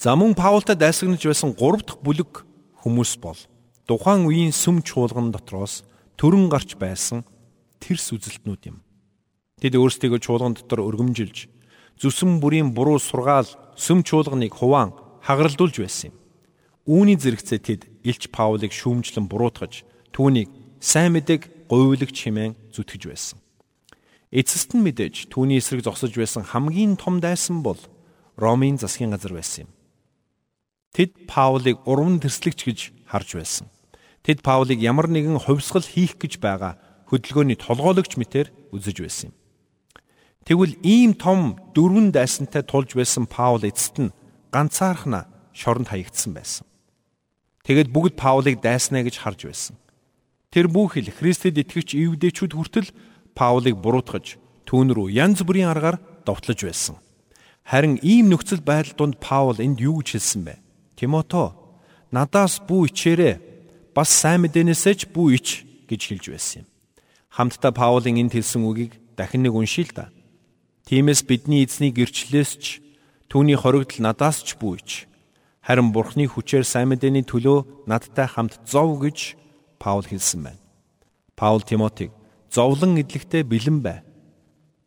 За 0.00 0.16
мөн 0.16 0.34
Паултай 0.34 0.76
дайсагнаж 0.76 1.22
байсан 1.22 1.54
3 1.54 1.84
дахь 1.84 2.00
бүлэг 2.00 2.44
хүмүүс 2.82 3.20
бол 3.20 3.38
тухайн 3.84 4.24
үеийн 4.26 4.52
сүм 4.52 4.80
чуулган 4.80 5.30
дотроос 5.30 5.84
төрөн 6.16 6.48
гарч 6.48 6.76
байсан 6.80 7.24
тэрс 7.80 8.12
үзэлтнүүд 8.16 8.62
юм. 8.72 8.80
Тэд 9.60 9.76
өөрсдийгөө 9.76 10.20
чуулган 10.24 10.56
дотор 10.56 10.80
өргөмжилж 10.84 11.48
зүсэм 12.00 12.40
бүрийн 12.40 12.72
буруу 12.72 12.96
сургаал 12.96 13.48
сүм 13.76 14.00
чуулганыг 14.04 14.56
хуваан 14.56 14.96
хагаралдуулж 15.24 15.76
байсан 15.80 16.10
юм. 16.10 16.16
Үүний 16.88 17.16
зэрэгцээ 17.20 17.60
тэд 17.60 17.82
Илч 18.02 18.32
Паулыг 18.32 18.72
шүүмжлэн 18.72 19.28
буруутгаж 19.28 19.84
түүнийг 20.16 20.48
сайн 20.80 21.12
мэдэг 21.14 21.68
говьлогч 21.68 22.16
хэмээн 22.24 22.56
зүтгэж 22.72 23.02
байсан. 23.06 23.38
Эцэст 24.32 24.74
нь 24.74 24.82
мэдээж 24.82 25.28
түүний 25.30 25.58
эсрэг 25.58 25.84
зогсож 25.84 26.14
байсан 26.14 26.42
хамгийн 26.46 26.96
том 26.96 27.20
дайсан 27.20 27.62
бол 27.62 27.78
Ромын 28.40 28.78
засгийн 28.80 29.12
газар 29.12 29.36
байсан 29.36 29.66
юм. 29.66 29.70
Тэд 30.94 31.30
Паулыг 31.30 31.78
урам 31.86 32.18
тэрслэгч 32.18 32.60
гэж 32.66 32.78
харж 33.06 33.28
байсан. 33.36 33.66
Тэд 34.22 34.42
Паулыг 34.42 34.80
ямар 34.80 35.06
нэгэн 35.06 35.38
хувьсгал 35.38 35.84
хийх 35.84 36.18
гэж 36.18 36.40
байгаа 36.42 36.78
хөдөлгөөний 37.10 37.58
толгойлогч 37.58 38.18
мэтэр 38.18 38.50
үзэж 38.74 38.96
байсан 39.02 39.26
юм. 39.30 39.36
Тэгвэл 40.46 40.74
ийм 40.82 41.14
том 41.14 41.58
дөрвөн 41.74 42.10
дайсантай 42.10 42.62
тулж 42.62 42.94
байсан 42.94 43.26
Паул 43.26 43.62
эцэст 43.62 43.98
нь 43.98 44.14
ганцаархнаа 44.52 45.26
шоронд 45.54 45.88
хаягдсан 45.88 46.34
байсан. 46.34 46.66
Тэгэд 47.64 47.88
бүгд 47.94 48.14
Паулыг 48.18 48.60
дайснаа 48.60 49.06
гэж 49.06 49.16
харж 49.22 49.40
байсан. 49.46 49.76
Тэр 50.50 50.66
бүхэл 50.66 51.14
Христэд 51.14 51.62
итгэгч 51.62 51.94
ивдэчүүд 51.94 52.52
хүртэл 52.58 52.88
Паулыг 53.38 53.78
буруутгаж 53.78 54.40
түүн 54.66 54.90
рүү 54.90 55.14
янз 55.14 55.46
бүрийн 55.46 55.70
аргаар 55.70 56.02
довтлож 56.26 56.60
байсан. 56.66 56.96
Харин 57.62 58.02
ийм 58.02 58.30
нөхцөл 58.32 58.58
байдал 58.58 58.96
донд 58.98 59.16
Паул 59.22 59.58
энд 59.62 59.78
юу 59.78 60.02
гэж 60.02 60.18
хэлсэн 60.18 60.42
бэ? 60.42 60.54
Тимото 60.98 61.54
надаас 62.10 62.58
бүү 62.58 62.90
ичээрэ 62.90 63.32
бас 63.94 64.10
сайн 64.10 64.42
мэдээнээсээ 64.42 64.94
ч 64.98 65.02
бүү 65.06 65.26
ич 65.38 65.48
гэж 65.86 66.00
хэлж 66.10 66.24
байсан 66.34 66.56
юм. 66.64 66.66
Хамтдаа 67.30 67.70
Паулын 67.70 68.18
энд 68.18 68.34
хэлсэн 68.34 68.66
үгийг 68.66 68.98
дахин 69.14 69.46
нэг 69.46 69.54
уншийе 69.54 69.86
л 69.86 69.94
да. 69.94 70.06
Тиймээс 70.90 71.22
бидний 71.22 71.62
эзний 71.62 71.94
гэрчлэлээс 71.94 72.50
ч 72.58 72.82
түүний 73.30 73.54
хоригдл 73.54 74.02
надаас 74.02 74.42
ч 74.42 74.58
бүү 74.58 74.74
ич. 74.82 75.06
Харин 75.62 75.94
Бурхны 75.94 76.26
хүчээр 76.26 76.66
сайн 76.66 76.90
мэдээний 76.90 77.22
төлөө 77.22 77.86
надтай 77.86 78.26
хамт 78.26 78.58
зов 78.66 78.98
гэж 78.98 79.38
Паул 79.78 80.02
хэлсэн 80.02 80.50
байна. 80.50 80.62
Паул 81.38 81.62
Тимотиг 81.62 82.10
зовлон 82.50 82.98
идэлхтэй 82.98 83.46
бэлэн 83.46 83.78
бай. 83.86 84.02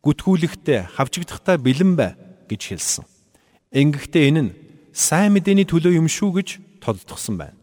Гүтгүүлэхтэй 0.04 0.92
хавчигдахдаа 0.92 1.56
бэлэн 1.56 1.96
бай 1.96 2.20
гэж 2.52 2.76
хэлсэн. 2.76 3.04
Ингэхдээ 3.72 4.28
энэ 4.28 4.42
нь 4.44 4.56
сайн 4.92 5.32
мэдээний 5.32 5.64
төлөө 5.64 5.96
юм 5.96 6.06
шүү 6.12 6.30
гэж 6.36 6.48
тодтгосон 6.84 7.40
байна. 7.40 7.56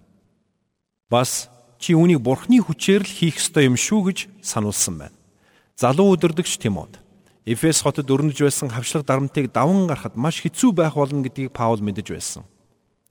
Бас 1.14 1.54
чи 1.78 1.94
үүнийг 1.94 2.26
Бурхны 2.26 2.58
хүчээр 2.58 3.06
л 3.06 3.16
хийх 3.22 3.38
ёстой 3.38 3.70
юм 3.70 3.78
шүү 3.78 4.02
гэж 4.10 4.18
сануулсан 4.42 4.98
байна. 4.98 5.16
Залуу 5.78 6.18
өдөрдөгч 6.18 6.58
Тимот 6.58 6.98
Эфес 7.46 7.82
хотод 7.82 8.06
өрнөж 8.06 8.38
байсан 8.38 8.70
хавшлаг 8.70 9.02
дарамтыг 9.02 9.50
даван 9.50 9.88
гарахад 9.90 10.14
маш 10.14 10.46
хэцүү 10.46 10.78
байх 10.78 10.94
болно 10.94 11.26
гэдгийг 11.26 11.50
Паул 11.50 11.82
мэдэж 11.82 12.14
байсан. 12.14 12.44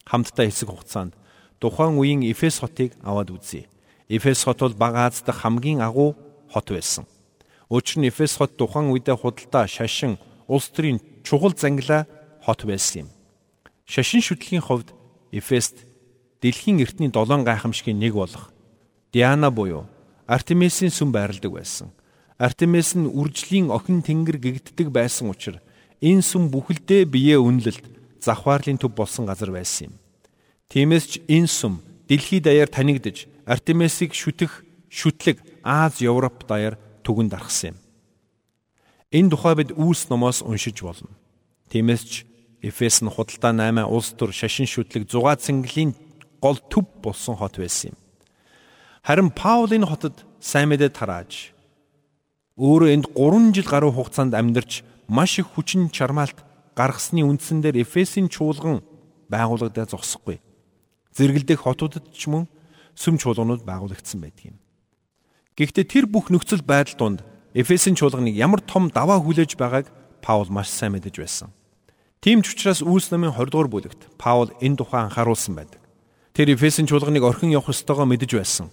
Хамтдаа 0.07 0.47
хэсэг 0.47 0.71
хугацаанд 0.71 1.19
тухайн 1.59 1.99
үеийн 1.99 2.23
Эфес 2.31 2.63
хотыг 2.63 2.95
аваад 3.03 3.35
үзье. 3.35 3.67
Эфес 4.07 4.47
хот 4.47 4.63
бол 4.63 4.75
Бага 4.79 5.11
Аз 5.11 5.23
дахь 5.27 5.43
хамгийн 5.43 5.83
агуу 5.83 6.15
хот 6.47 6.71
байсан. 6.71 7.11
Учир 7.69 7.99
нь 7.99 8.07
Эфес 8.07 8.39
хот 8.39 8.55
тухайн 8.55 8.95
үедээ 8.95 9.19
худалдаа, 9.19 9.67
шашин, 9.67 10.15
улс 10.47 10.71
төрийн 10.71 11.03
чухал 11.27 11.51
зангилаа 11.51 12.07
хот 12.47 12.63
байсан 12.63 13.07
юм. 13.07 13.09
Шашин 13.83 14.23
шүтлгийн 14.23 14.63
хувьд 14.63 14.95
Эфест 15.35 15.83
дэлхийн 16.39 16.79
эртний 16.79 17.11
долоон 17.11 17.43
гайхамшигын 17.43 17.99
нэг 17.99 18.15
болох 18.15 18.55
Диана 19.11 19.51
буюу 19.51 19.91
Артемисийн 20.31 20.95
сүм 20.95 21.11
байрладаг 21.11 21.51
байсан. 21.51 21.91
Артемис 22.41 22.97
нь 22.97 23.05
үржлийн 23.05 23.69
охин 23.69 24.01
тэнгэр 24.01 24.41
гэгддэг 24.41 24.89
байсан 24.89 25.29
учраас 25.29 25.61
энэ 26.01 26.25
сүм 26.25 26.49
бүхэлдээ 26.49 27.05
биеэ 27.05 27.37
үнэлэлт 27.37 27.85
завхаарлын 28.25 28.81
төв 28.81 28.97
болсон 28.97 29.29
газар 29.29 29.53
байсан 29.53 29.93
юм. 29.93 29.95
Тиймээс 30.73 31.05
ч 31.05 31.13
энэ 31.29 31.53
сүм 31.53 31.85
дэлхийд 32.09 32.49
даяар 32.49 32.73
танигдж 32.73 33.29
Артемисийг 33.45 34.17
шүтэх 34.17 34.65
шүтлэг 34.89 35.37
Аз 35.61 36.01
Европ 36.01 36.49
даяар 36.49 36.81
түгэнд 37.05 37.37
аргасан 37.37 37.77
юм. 37.77 37.79
Энэ 39.13 39.31
тухай 39.37 39.55
бид 39.61 39.77
Үүс 39.77 40.09
номоос 40.09 40.41
уншиж 40.41 40.81
болно. 40.81 41.13
Тиймээс 41.69 42.03
ч 42.09 42.13
Эфес 42.65 43.05
нь 43.05 43.13
худалдаа 43.13 43.53
8 43.53 43.85
улс 43.85 44.17
төр 44.17 44.33
шашин 44.33 44.65
шүтлэг 44.65 45.05
6 45.13 45.45
цэнгэлийн 45.45 45.93
гол 46.41 46.57
төв 46.73 46.89
болсон 47.05 47.37
хот 47.37 47.61
байсан 47.61 47.93
юм. 47.93 47.97
Харин 49.05 49.29
Паул 49.29 49.69
энэ 49.69 49.85
хотод 49.85 50.25
сайн 50.41 50.73
мэдээ 50.73 50.93
тарааж 50.93 51.53
өөрөө 52.61 52.91
энд 52.93 53.07
3 53.17 53.57
жил 53.57 53.65
гаруй 53.65 53.89
хугацаанд 53.89 54.37
амьдарч 54.37 54.85
маш 55.09 55.41
их 55.41 55.49
хүчин 55.57 55.89
чармаалт 55.89 56.45
гаргасны 56.77 57.25
үндсэн 57.25 57.65
дээр 57.65 57.81
Эфесийн 57.89 58.29
чуулган 58.29 58.85
байгуулагдаа 59.33 59.89
зогсохгүй. 59.89 60.45
Зэрэгэлдэх 61.17 61.65
хотуудад 61.65 62.05
ч 62.13 62.29
мөн 62.29 62.45
сүм 62.93 63.17
чуулганууд 63.17 63.65
байгуулагдсан 63.65 64.21
байдаг 64.21 64.53
юм. 64.53 64.57
Гэхдээ 65.57 65.89
тэр 65.89 66.05
бүх 66.05 66.29
нөхцөл 66.29 66.61
байдал 66.61 67.01
донд 67.01 67.21
Эфесийн 67.57 67.97
чуулганыг 67.97 68.37
ямар 68.37 68.61
том 68.61 68.93
даваа 68.93 69.25
хүлээж 69.25 69.57
байгааг 69.57 69.89
Паул 70.21 70.53
маш 70.53 70.69
сайн 70.69 70.93
мэдэж 70.93 71.17
байсан. 71.17 71.49
Тийм 72.21 72.45
ч 72.45 72.53
учраас 72.53 72.85
Үлс 72.85 73.09
намын 73.09 73.33
20 73.33 73.57
дугаар 73.57 73.73
бүлэгт 73.73 74.21
Паул 74.21 74.53
энэ 74.61 74.77
тухай 74.77 75.09
анхааруулсан 75.09 75.57
байдаг. 75.57 75.81
Тэр 76.37 76.53
Эфесийн 76.53 76.85
чуулганыг 76.85 77.25
орхин 77.25 77.57
явах 77.57 77.73
ёстойгоо 77.73 78.05
мэдэж 78.05 78.37
байсан. 78.37 78.69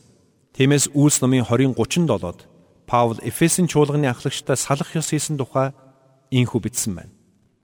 Тиймээс 0.51 0.91
Үлс 0.91 1.23
намын 1.23 1.47
20:37-д 1.47 2.56
Паул 2.87 3.19
Эфесийн 3.19 3.67
чуулганы 3.67 4.07
ахлагчтай 4.07 4.55
салах 4.55 4.95
ёс 4.95 5.11
хийсэн 5.11 5.35
тухай 5.35 5.75
инхүү 6.31 6.59
бичсэн 6.63 6.95
байна. 6.95 7.13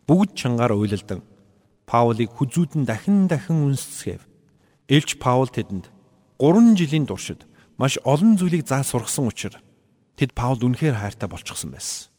Бүгд 0.03 0.35
чангаар 0.35 0.75
уйлалдан 0.75 1.23
Паулыг 1.87 2.27
хүзүүдэн 2.35 2.83
дахин 2.83 3.31
дахин 3.31 3.71
үнсцгээв. 3.71 4.19
Илч 4.91 5.15
Паул 5.23 5.47
тэдэнд 5.47 5.87
3 6.43 6.75
жилийн 6.75 7.07
туршид 7.07 7.47
маш 7.79 7.95
олон 8.03 8.35
зүйлийг 8.35 8.67
заа 8.67 8.83
сургасан 8.83 9.31
учраас 9.31 9.63
тэд 10.19 10.35
Паулд 10.35 10.67
үнэхээр 10.67 10.99
хайртай 10.99 11.31
болчихсон 11.31 11.71
байсан. 11.71 12.11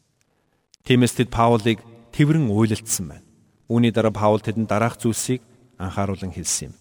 Тиймээс 0.88 1.12
тэд 1.20 1.28
Паулыг 1.28 1.84
тэрэн 2.16 2.49
уйлалдсан 2.49 3.04
байна. 3.04 3.28
Үүний 3.68 3.92
дараа 3.92 4.16
Паул 4.16 4.40
тэдэнд 4.40 4.68
дараах 4.68 4.96
зүйлсийг 4.96 5.44
анхааруулan 5.76 6.32
хэлсэн 6.32 6.73
юм. 6.73 6.75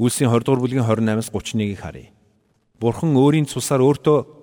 Үлсийн 0.00 0.32
20 0.32 0.48
дугаар 0.48 0.60
бүлгийн 0.64 0.88
28-аас 0.88 1.28
31-ийг 1.28 1.80
харъя. 1.80 2.08
Бурхан 2.80 3.12
өөрийн 3.12 3.44
цусаар 3.44 3.84
өөртөө 3.84 4.39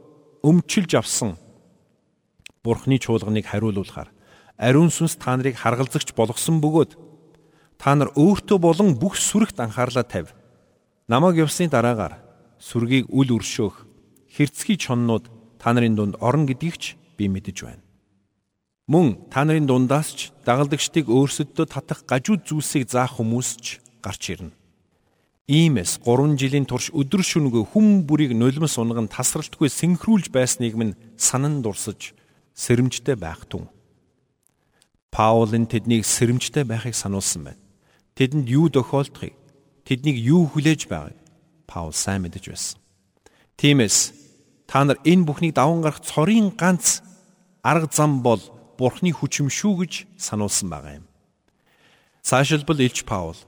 өмчилж 0.47 0.91
авсан 0.95 1.35
Бурхны 2.63 2.97
чуулганыг 3.03 3.45
хариулуулахаар 3.51 4.09
ариун 4.57 4.91
сүнс 4.91 5.19
та 5.19 5.35
нарыг 5.35 5.59
харгалзагч 5.59 6.15
болгосон 6.15 6.63
бөгөөд 6.63 6.91
та 7.77 7.95
нар 7.95 8.09
өөртөө 8.15 8.57
болон 8.57 8.95
бүх 8.95 9.19
сүрэгт 9.19 9.59
анхаарлаа 9.59 10.03
тавь. 10.03 10.33
Намаг 11.07 11.37
явсны 11.37 11.69
дараагаар 11.69 12.17
сүргийг 12.59 13.05
үл 13.13 13.37
өршөөх 13.37 13.85
хэрцгий 14.33 14.77
чоннууд 14.79 15.29
та 15.61 15.73
нарын 15.75 15.95
дунд 15.95 16.15
орно 16.19 16.49
гэдгийг 16.49 16.75
ч 16.81 16.83
би 17.17 17.29
мэдэж 17.29 17.57
байна. 17.63 17.83
Мөн 18.89 19.29
та 19.29 19.45
нарын 19.45 19.69
дундаас 19.69 20.09
ч 20.17 20.19
дагалдагчдыг 20.47 21.05
өөрсөддөө 21.11 21.65
татах 21.69 22.01
гажууд 22.09 22.47
зүйлсийг 22.49 22.89
заах 22.89 23.21
хүмүүс 23.21 23.49
ч 23.61 23.65
гарч 24.01 24.23
ирнэ. 24.33 24.56
Иймээс 25.47 26.03
3 26.03 26.35
жилийн 26.35 26.67
турш 26.67 26.91
өдөр 26.91 27.23
шөнөгүй 27.23 27.71
хүм 27.71 28.03
бүрийг 28.03 28.35
нулимс 28.35 28.75
унган 28.75 29.07
тасралтгүй 29.07 29.71
синхруулж 29.71 30.27
байсныг 30.27 30.75
минь 30.75 30.99
санан 31.15 31.63
дурсаж 31.63 32.11
сэрэмжтэй 32.51 33.15
байх 33.15 33.47
тун. 33.47 33.71
Паул 35.07 35.47
нь 35.55 35.63
тэднийг 35.71 36.03
сэрэмжтэй 36.03 36.67
байхыг 36.67 36.91
сануулсан 36.91 37.47
байна. 37.47 37.63
Тэдэнд 38.19 38.43
юу 38.51 38.67
тохиолдохыг, 38.67 39.39
тэднийг 39.87 40.19
юу 40.19 40.51
хүлээж 40.51 40.91
байгааг 40.91 41.15
Паул 41.63 41.95
сайн 41.95 42.27
мэдэж 42.27 42.51
байсан. 42.51 42.83
Тиймээс 43.55 44.11
та 44.67 44.83
нар 44.83 44.99
энэ 45.07 45.23
бүхнийг 45.23 45.55
даван 45.55 45.79
гарах 45.79 46.03
цорын 46.03 46.51
ганц 46.59 46.99
арга 47.63 47.87
зам 47.87 48.19
бол 48.19 48.43
Бурхны 48.75 49.15
хүчим 49.15 49.47
шүү 49.47 49.87
гэж 49.87 49.93
сануулсан 50.19 50.67
байгаа 50.67 50.99
юм. 50.99 51.07
Цаашилбал 52.19 52.83
Илч 52.83 53.07
Паул 53.07 53.39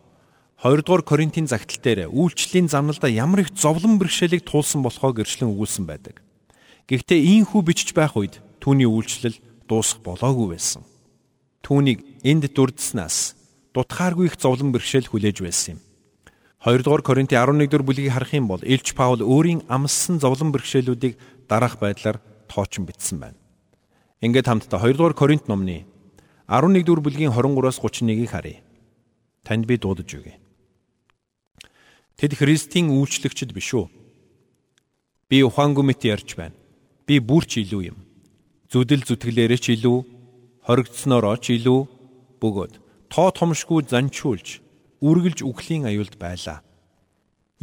2 0.60 0.84
дугаар 0.84 1.08
Коринтын 1.08 1.48
загтал 1.48 1.80
дээр 1.80 2.12
үйлчлэлийн 2.12 2.68
замналда 2.68 3.08
ямар 3.08 3.48
их 3.48 3.56
зовлон 3.56 3.96
бэрхшээлийг 3.96 4.44
туулсан 4.44 4.84
болохоо 4.84 5.16
гэрчлэн 5.16 5.56
өгүүлсэн 5.56 5.88
байдаг. 5.88 6.20
Гэхдээ 6.84 7.16
ийхүү 7.16 7.64
бичиж 7.64 7.96
байх 7.96 8.20
үед 8.20 8.44
түүний 8.60 8.84
үйлчлэл 8.84 9.40
дуусах 9.72 10.04
болоогүй 10.04 10.60
байсан. 10.60 10.84
Түүнийг 11.64 12.04
энд 12.28 12.52
дүрдснаас 12.52 13.40
дутхааргүй 13.72 14.28
их 14.28 14.36
зовлон 14.36 14.76
бэрхшээл 14.76 15.08
хүлээж 15.08 15.40
байсан 15.40 15.80
юм. 15.80 15.82
2 16.68 16.84
дугаар 16.84 17.08
Коринтын 17.08 17.40
11 17.40 17.72
дугаар 17.72 17.88
бүлгийг 17.88 18.12
харах 18.12 18.36
юм 18.36 18.52
бол 18.52 18.60
Илч 18.60 18.92
Паул 19.00 19.24
өөрийн 19.24 19.64
амссан 19.72 20.20
зовлон 20.20 20.52
бэрхшээлүүдийг 20.52 21.48
дараах 21.48 21.80
байдлаар 21.80 22.20
тоочин 22.52 22.84
бичсэн 22.84 23.16
байна. 23.16 23.40
Ингээд 24.20 24.52
хамтдаа 24.52 24.84
2 24.84 24.92
дугаар 24.92 25.16
Коринт 25.16 25.48
номны 25.48 25.88
11 26.52 26.84
дугаар 26.84 27.00
бүлгийн 27.00 27.32
23-аас 27.32 27.80
31-ийг 27.80 28.28
харъя. 28.28 28.60
Танд 29.48 29.64
би 29.64 29.80
дуудаж 29.80 30.12
өгье. 30.20 30.39
Тэд 32.20 32.36
Христийн 32.36 32.92
үйлчлэгчд 32.92 33.56
биш 33.56 33.72
үү? 33.80 33.88
Би 35.32 35.40
ухаангүй 35.40 35.88
мэт 35.88 36.04
ярьж 36.04 36.36
байна. 36.36 36.52
Би 37.08 37.24
бүрч 37.24 37.64
илүү 37.64 37.96
юм. 37.96 37.98
Зүдэл 38.68 39.08
зүтгэлээрээ 39.08 39.56
ч 39.56 39.80
илүү, 39.80 40.04
хоригдсноороо 40.68 41.40
ч 41.40 41.56
илүү 41.56 41.80
бөгөөд 42.44 42.74
тоо 43.08 43.32
томшгүй 43.32 43.88
занчуулж, 43.88 44.60
үргэлж 45.00 45.48
үхлийн 45.48 45.88
аюулд 45.88 46.20
байлаа. 46.20 46.60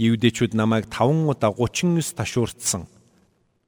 Евдэчүүд 0.01 0.57
намайг 0.57 0.89
5 0.89 1.29
удаа 1.29 1.53
39 1.53 2.17
ташуурцсан. 2.17 2.89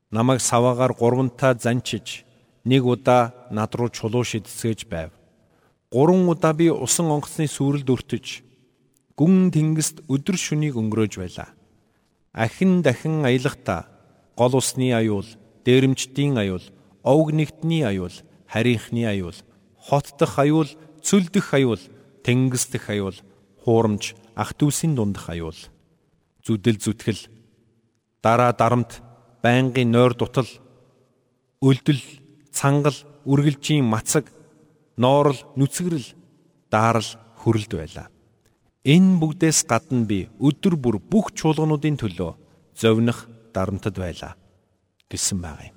Намайг 0.08 0.40
саваагаар 0.40 0.96
гурвантаа 0.96 1.52
занчиж 1.60 2.24
нэг 2.64 2.88
удаа 2.88 3.36
над 3.52 3.76
руу 3.76 3.92
чулуу 3.92 4.24
шидсгэж 4.24 4.88
байв. 4.88 5.12
Гурван 5.92 6.32
удаа 6.32 6.56
би 6.56 6.72
усан 6.72 7.12
онгоцны 7.12 7.44
сүрэлд 7.44 7.92
өртөж 7.92 8.47
гүн 9.18 9.50
тэнгист 9.50 10.06
өдөр 10.06 10.36
шөнийг 10.38 10.78
өнгөрөөж 10.78 11.14
байлаа. 11.18 11.50
Ахин 12.30 12.86
дахин 12.86 13.26
аялахдаа 13.26 13.90
гол 14.38 14.54
усны 14.54 14.94
аюул, 14.94 15.26
дээрэмчдийн 15.66 16.38
аюул, 16.38 16.62
овг 17.02 17.34
нэгтний 17.34 17.82
аюул, 17.82 18.14
харийнхны 18.46 19.02
аюул, 19.10 19.34
хот 19.74 20.14
дах 20.18 20.38
аюул, 20.38 20.70
цөл 21.02 21.26
дэх 21.34 21.50
аюул, 21.58 21.82
тэнгис 22.22 22.70
дэх 22.70 22.86
аюул, 22.94 23.18
хуурамч, 23.66 24.14
ах 24.38 24.54
дүүсийн 24.54 24.94
дундах 24.94 25.26
аюул, 25.34 25.58
зүдэл 26.46 26.78
зүтгэл, 26.78 27.26
дараа 28.22 28.54
дарамт, 28.54 29.02
байнгын 29.42 29.90
нойр 29.90 30.14
дутал, 30.14 30.46
өлдөл 31.58 31.98
цангал, 32.54 32.94
үргэлжийн 33.26 33.82
мацаг, 33.82 34.30
ноорл, 34.94 35.42
нүцгэрэл, 35.58 36.14
даарал, 36.70 37.10
хөрөлд 37.42 37.74
байлаа. 37.74 38.06
Энэ 38.88 39.20
бүгдээс 39.20 39.68
гадна 39.68 40.08
би 40.08 40.32
өдөр 40.40 40.80
бүр 40.80 40.96
бүх 40.96 41.36
чуулгануудын 41.36 42.00
төлөө 42.00 42.32
зовних 42.72 43.28
дарамтад 43.52 44.00
байлаа 44.00 44.32
гэсэн 45.12 45.44
байгаа 45.44 45.68
юм. 45.68 45.76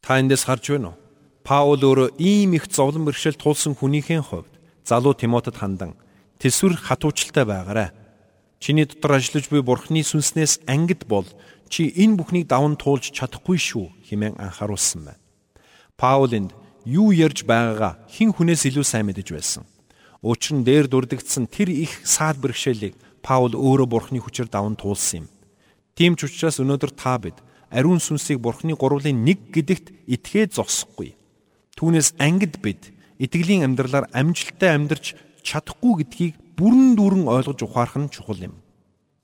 Та 0.00 0.16
эндээс 0.16 0.48
харж 0.48 0.72
байна 0.72 0.96
уу? 0.96 1.00
Паул 1.44 1.84
өөрөө 1.84 2.16
ийм 2.16 2.56
их 2.56 2.72
зовлон 2.72 3.04
бэрхшээл 3.04 3.36
тулсан 3.36 3.76
хүнийхээ 3.76 4.24
хувьд 4.24 4.48
залуу 4.80 5.12
Тимотед 5.12 5.60
хандан 5.60 5.92
тэсвэр 6.40 6.72
хатуучльтай 6.72 7.44
байгаарай. 7.44 7.92
Чиний 8.56 8.88
дотор 8.88 9.20
ажиллаж 9.20 9.52
буй 9.52 9.60
Бурхны 9.60 10.00
сүнснээс 10.00 10.64
ангид 10.64 11.04
бол 11.04 11.28
чи 11.68 11.92
энэ 11.92 12.16
бүхнийг 12.16 12.48
даван 12.48 12.80
туулж 12.80 13.12
чадахгүй 13.12 13.60
шүү 13.60 14.08
хэмээн 14.08 14.40
анхааруулсан 14.40 15.04
байна. 15.04 15.20
Паулинд 16.00 16.56
юу 16.88 17.12
ярьж 17.12 17.44
байгаагаа 17.44 18.00
хэн 18.08 18.32
хүнээс 18.32 18.72
илүү 18.72 18.84
сайн 18.88 19.12
мэдэж 19.12 19.28
байсан. 19.36 19.68
Учир 20.26 20.58
нь 20.58 20.66
дээр 20.66 20.90
дурдгдсан 20.90 21.46
тэр 21.46 21.70
их 21.70 22.02
саад 22.02 22.42
бэрхшээлийг 22.42 22.98
Паул 23.22 23.54
өөрөө 23.54 23.86
Бурхны 23.86 24.18
хүчээр 24.18 24.50
даван 24.50 24.74
туулсан 24.74 25.22
юм. 25.22 25.26
Тийм 25.94 26.18
ч 26.18 26.26
учраас 26.26 26.58
өнөөдөр 26.58 26.92
та 26.98 27.14
бид 27.22 27.38
ариун 27.70 28.02
сүнсийг 28.02 28.42
Бурхны 28.42 28.74
гурвлын 28.74 29.22
нэг 29.22 29.54
гэдэгт 29.54 29.94
итгээд 30.10 30.58
зогсохгүй. 30.58 31.14
Түүнээс 31.78 32.18
ангид 32.18 32.58
бид 32.58 32.90
итгэлийн 33.22 33.70
амьдралаар 33.70 34.10
амжилттай 34.10 34.74
амьдарч 34.74 35.14
чадахгүй 35.46 36.02
гэдгийг 36.02 36.34
бүрэн 36.58 36.98
дүүрэн 36.98 37.30
ойлгож 37.30 37.62
ухаарах 37.62 37.94
нь 37.94 38.10
чухал 38.10 38.50
юм. 38.50 38.58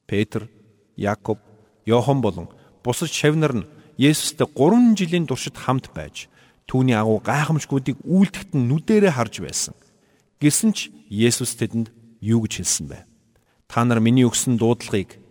Петр, 0.07 0.47
Якоб, 0.95 1.43
Йохан 1.83 2.23
болон 2.23 2.47
бусад 2.87 3.11
шавнар 3.11 3.59
нь 3.59 3.69
Есүстэй 3.99 4.47
3 4.47 4.95
жилийн 4.95 5.27
туршид 5.27 5.59
хамт 5.59 5.91
байж 5.91 6.31
түүний 6.71 6.95
агуу 6.95 7.19
гайхамшгуудыг 7.19 7.99
үйлдэхт 8.07 8.55
нь 8.55 8.71
нүдэрээ 8.71 9.19
харж 9.19 9.43
байсан. 9.43 9.75
Гэсэн 10.43 10.75
ч 10.75 10.91
Есүс 11.07 11.55
тэдэнд 11.55 11.95
юу 12.19 12.43
гэж 12.43 12.67
хэлсэн 12.67 12.87
бэ? 12.91 13.07
Та 13.71 13.87
нар 13.87 14.03
миний 14.03 14.27
өгсөн 14.27 14.59
дуудлагыг 14.59 15.23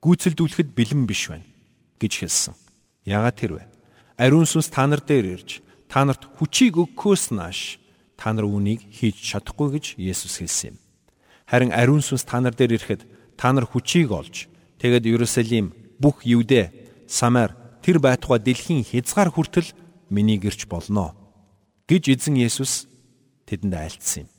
гүйцэлдүүлэхэд 0.00 0.72
бэлэн 0.72 1.04
биш 1.04 1.28
байна 1.28 1.44
гэж 2.00 2.12
хэлсэн. 2.24 2.56
Яагаад 3.04 3.36
тэр 3.36 3.52
вэ? 3.60 3.64
Ариун 4.16 4.48
сүнс 4.48 4.72
та 4.72 4.88
нар 4.88 5.04
дээр 5.04 5.36
ирж 5.36 5.60
та 5.92 6.08
нарт 6.08 6.24
хүчийг 6.40 6.80
өгөхөөс 6.80 7.36
нааш 7.36 7.76
та 8.16 8.32
нар 8.32 8.48
үүнийг 8.48 8.88
хийж 8.88 9.20
чадахгүй 9.20 9.76
гэж 9.76 9.84
Есүс 10.00 10.40
хэлсэн 10.40 10.72
юм. 10.72 10.76
Харин 11.44 11.76
ариун 11.76 12.00
сүнс 12.00 12.24
та 12.24 12.40
нар 12.40 12.56
дээр 12.56 12.80
ирэхэд 12.80 13.04
та 13.36 13.52
нар 13.52 13.68
хүчийг 13.68 14.08
олж 14.08 14.48
Тэгэд 14.80 15.04
Иерусалим 15.04 15.76
бүх 16.00 16.24
Юудэ, 16.24 16.72
Самар 17.04 17.52
тэр 17.84 18.00
байтугай 18.00 18.40
дэлхийн 18.40 18.80
хязгаар 18.80 19.28
хүртэл 19.28 19.76
миний 20.08 20.40
гэрч 20.40 20.64
болно 20.72 21.12
гэж 21.84 22.08
эзэн 22.08 22.40
Есүс 22.40 22.88
тэдэнд 23.50 23.74
айлтсан 23.74 24.24
юм. 24.24 24.30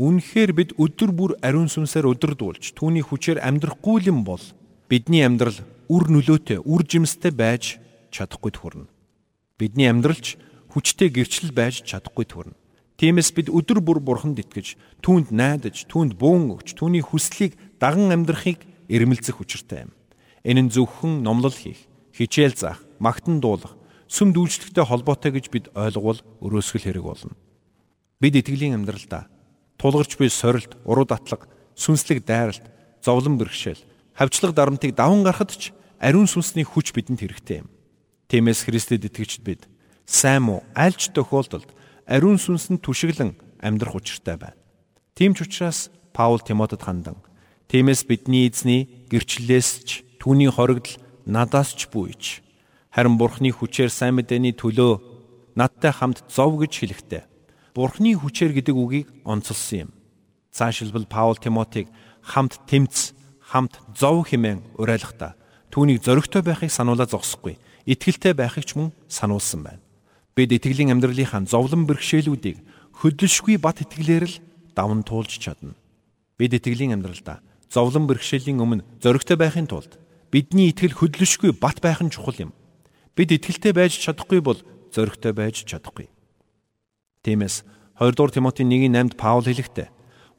Үнэхээр 0.00 0.50
бид 0.56 0.70
өдөр 0.80 1.10
бүр 1.12 1.32
ариун 1.44 1.68
сүнсээр 1.68 2.08
өдөрдүүлж 2.16 2.72
түүний 2.72 3.04
хүчээр 3.04 3.44
амьдрахгүй 3.44 4.08
юм 4.08 4.24
бол 4.24 4.40
бидний 4.88 5.20
амьдрал 5.20 5.60
үр 5.92 6.08
нөлөөтэй, 6.08 6.64
үр 6.64 6.82
жимстэй 6.88 7.28
байж 7.28 7.76
чадахгүй 8.08 8.52
төрнө. 8.56 8.88
Бидний 9.60 9.92
амьдралч 9.92 10.40
хүчтэй 10.72 11.12
гэрчлэл 11.12 11.52
байж 11.52 11.84
чадахгүй 11.84 12.24
төрнө. 12.24 12.56
Тиймээс 12.96 13.36
бид 13.36 13.52
өдөр 13.52 13.84
бүр 13.84 14.00
бурханд 14.00 14.40
итгэж, 14.40 14.80
түүнд 15.04 15.28
найдаж, 15.34 15.84
түүнд 15.92 16.16
буун 16.16 16.56
өгч, 16.56 16.72
түүний 16.78 17.04
хүслийг 17.04 17.58
даган 17.76 18.14
амьдрахыг 18.14 18.64
ирмэлцэх 18.88 19.42
учиртай 19.42 19.84
юм. 19.84 19.92
Энэ 20.46 20.68
нь 20.68 20.72
зөвхөн 20.72 21.20
номлол 21.20 21.52
хийх, 21.52 21.84
хичээл 22.16 22.56
заах, 22.56 22.80
магтан 23.02 23.42
дуулах, 23.42 23.76
сүм 24.08 24.32
дүүлжлэгтэй 24.32 24.86
холбоотой 24.86 25.34
гэж 25.34 25.50
бид 25.50 25.66
ойлговол 25.74 26.20
өрөөсгөл 26.40 26.86
хэрэг 26.88 27.04
болно. 27.04 27.34
Бид 28.22 28.38
итгэлийн 28.38 28.78
амьдралдаа 28.78 29.26
тулгарч 29.82 30.14
буй 30.14 30.30
сорилт, 30.30 30.78
уруу 30.86 31.02
датлаг, 31.02 31.50
сүнслэг 31.74 32.22
дайралт, 32.22 32.62
зовлон 33.02 33.34
бэрхшээл, 33.34 33.82
хавчлаг 34.14 34.54
дарамтыг 34.54 34.94
даван 34.94 35.26
гарахад 35.26 35.50
ч 35.50 35.74
ариун 35.98 36.30
сүнсний 36.30 36.62
хүч 36.62 36.94
бидэнд 36.94 37.18
хэрэгтэй 37.18 37.66
юм. 37.66 37.68
Тиймээс 38.30 38.62
Христэд 38.62 39.10
итгэгчд 39.10 39.42
бид 39.42 39.66
сайн 40.06 40.46
муу 40.46 40.62
аль 40.78 40.94
ч 40.94 41.10
тохиолдолд 41.10 41.74
ариун 42.06 42.38
сүнсэнд 42.38 42.78
түшиглэн 42.78 43.34
амьдрах 43.58 43.98
учиртай 43.98 44.38
байна. 44.38 44.54
Тийм 45.18 45.34
ч 45.34 45.42
учраас 45.42 45.90
Паул 46.14 46.38
Тимотед 46.38 46.86
хандан 46.86 47.18
Тиймээс 47.66 48.06
бидний 48.06 48.46
эзний 48.46 49.08
гэрчлэлээс 49.10 49.70
ч 49.82 50.06
түүний 50.22 50.52
хоригдл 50.52 51.00
надаас 51.26 51.74
ч 51.74 51.90
бүйж 51.90 52.44
харин 52.92 53.18
бурхны 53.18 53.50
хүчээр 53.50 53.90
сайн 53.90 54.20
мэдээний 54.20 54.52
төлөө 54.54 55.00
надтай 55.56 55.90
хамт 55.90 56.20
зов 56.28 56.60
гэж 56.60 56.72
хэлэхтэй. 56.84 57.24
Бурхны 57.72 58.12
хүчээр 58.20 58.52
гэдэг 58.52 58.76
үгийг 58.76 59.08
онцолсон 59.24 59.88
юм. 59.88 59.90
Цаашилбал 60.52 61.08
Паул 61.08 61.40
Тимотиг 61.40 61.88
хамт 62.20 62.60
тэмц, 62.68 63.16
хамт 63.40 63.80
зов 63.96 64.28
хэмээн 64.28 64.76
уриалгахдаа 64.76 65.32
түүнийг 65.72 66.04
зоригтой 66.04 66.44
байхыг 66.44 66.68
сануулаа 66.68 67.08
зогсохгүй, 67.08 67.56
итгэлтэй 67.88 68.36
байхыг 68.36 68.68
ч 68.68 68.76
мөн 68.76 68.92
сануулсан 69.08 69.64
байна. 69.64 69.80
Бид 70.36 70.52
итгэлийн 70.52 70.92
амьдралынхаа 70.92 71.48
зовлон 71.48 71.88
бэрхшээлүүдийг 71.88 72.60
хөдөлшгүй 72.92 73.56
бат 73.56 73.80
итгэлээр 73.80 74.24
л 74.28 74.36
даван 74.76 75.00
туулж 75.00 75.32
чадна. 75.40 75.72
Бид 76.36 76.52
итгэлийн 76.52 76.92
амьдралдаа 76.92 77.40
зовлон 77.72 78.04
бэрхшээлийн 78.04 78.60
өмнө 78.60 78.84
зоригтой 79.00 79.40
байхын 79.40 79.64
тулд 79.64 79.96
бидний 80.28 80.68
итгэл 80.68 80.92
хөдлөшгүй 80.92 81.56
бат 81.56 81.80
байх 81.80 82.04
нь 82.04 82.12
чухал 82.12 82.36
юм. 82.36 82.52
Бид 83.16 83.32
итгэлтэй 83.32 83.72
байж 83.72 83.96
чадахгүй 83.96 84.44
бол 84.44 84.60
зоригтой 84.92 85.32
байж 85.32 85.64
чадахгүй. 85.64 86.12
Тиймээс 87.22 87.62
2 88.02 88.18
дугаар 88.18 88.34
Тимотийн 88.34 88.70
1:8-д 88.70 89.14
Паул 89.14 89.46
хэлэхдээ 89.46 89.88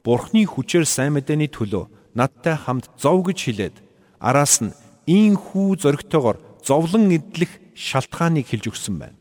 Бурхны 0.04 0.44
хүчээр 0.44 0.84
сайн 0.84 1.16
мэдээний 1.16 1.48
төлөө 1.48 1.88
надтай 2.12 2.60
хамт 2.60 2.92
зов 3.00 3.24
гэж 3.24 3.38
хэлээд 3.40 3.76
араас 4.20 4.60
нь 4.60 4.76
ийн 5.08 5.32
хүү 5.32 5.80
зоригтойгоор 5.80 6.36
зовлон 6.60 7.08
эдлэх 7.08 7.56
шалтгааныг 7.72 8.44
хэлж 8.44 8.68
өгсөн 8.68 8.96
байна. 9.00 9.16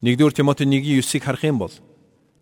1-р 0.00 0.32
Тимоти 0.32 0.64
1:9-ыг 0.64 1.20
харах 1.20 1.44
юм 1.44 1.60
бол 1.60 1.74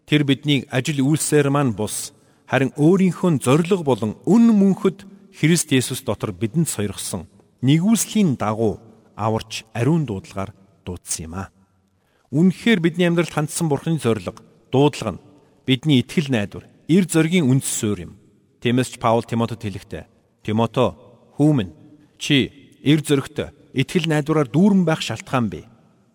тэр 0.07 0.23
биднийг 0.23 0.71
ажил 0.71 1.03
үйлсээр 1.03 1.51
маань 1.51 1.75
бус 1.75 2.15
харин 2.47 2.71
өөрийнхөө 2.79 3.43
зориг 3.43 3.83
болон 3.83 4.15
үн 4.23 4.55
мөнхөд 4.55 5.03
Христ 5.35 5.75
Есүс 5.75 6.07
дотор 6.07 6.31
бидэнд 6.31 6.71
сойрхсон 6.71 7.27
нэгүслийн 7.59 8.39
дагуу 8.39 8.79
аварч 9.19 9.67
ариун 9.75 10.07
дуудлагаар 10.07 10.55
дуудсан 10.87 11.27
юм 11.27 11.35
а. 11.43 11.51
Үнэхээр 12.35 12.83
бидний 12.83 13.07
амьдралд 13.07 13.31
хандсан 13.31 13.70
Бурхны 13.70 13.94
зориг 14.03 14.42
дуудлага 14.75 15.14
нь 15.14 15.23
бидний 15.70 16.03
итгэл 16.03 16.35
найдвар, 16.35 16.66
эр 16.90 17.07
зоригийн 17.07 17.47
үндэс 17.47 17.70
суурь 17.70 18.11
юм. 18.11 18.18
Тиймээс 18.59 18.90
ч 18.90 18.99
Паул 18.99 19.23
Тимотед 19.23 19.62
хэлэхдээ 19.62 20.11
Тимото 20.42 20.99
хүүмэн 21.38 21.70
чи 22.18 22.51
эр 22.83 23.07
зоригтой 23.07 23.55
итгэл 23.70 24.11
найдвараар 24.11 24.51
дүүрэн 24.51 24.83
байх 24.83 24.99
шалтгаан 24.99 25.47
бий. 25.47 25.64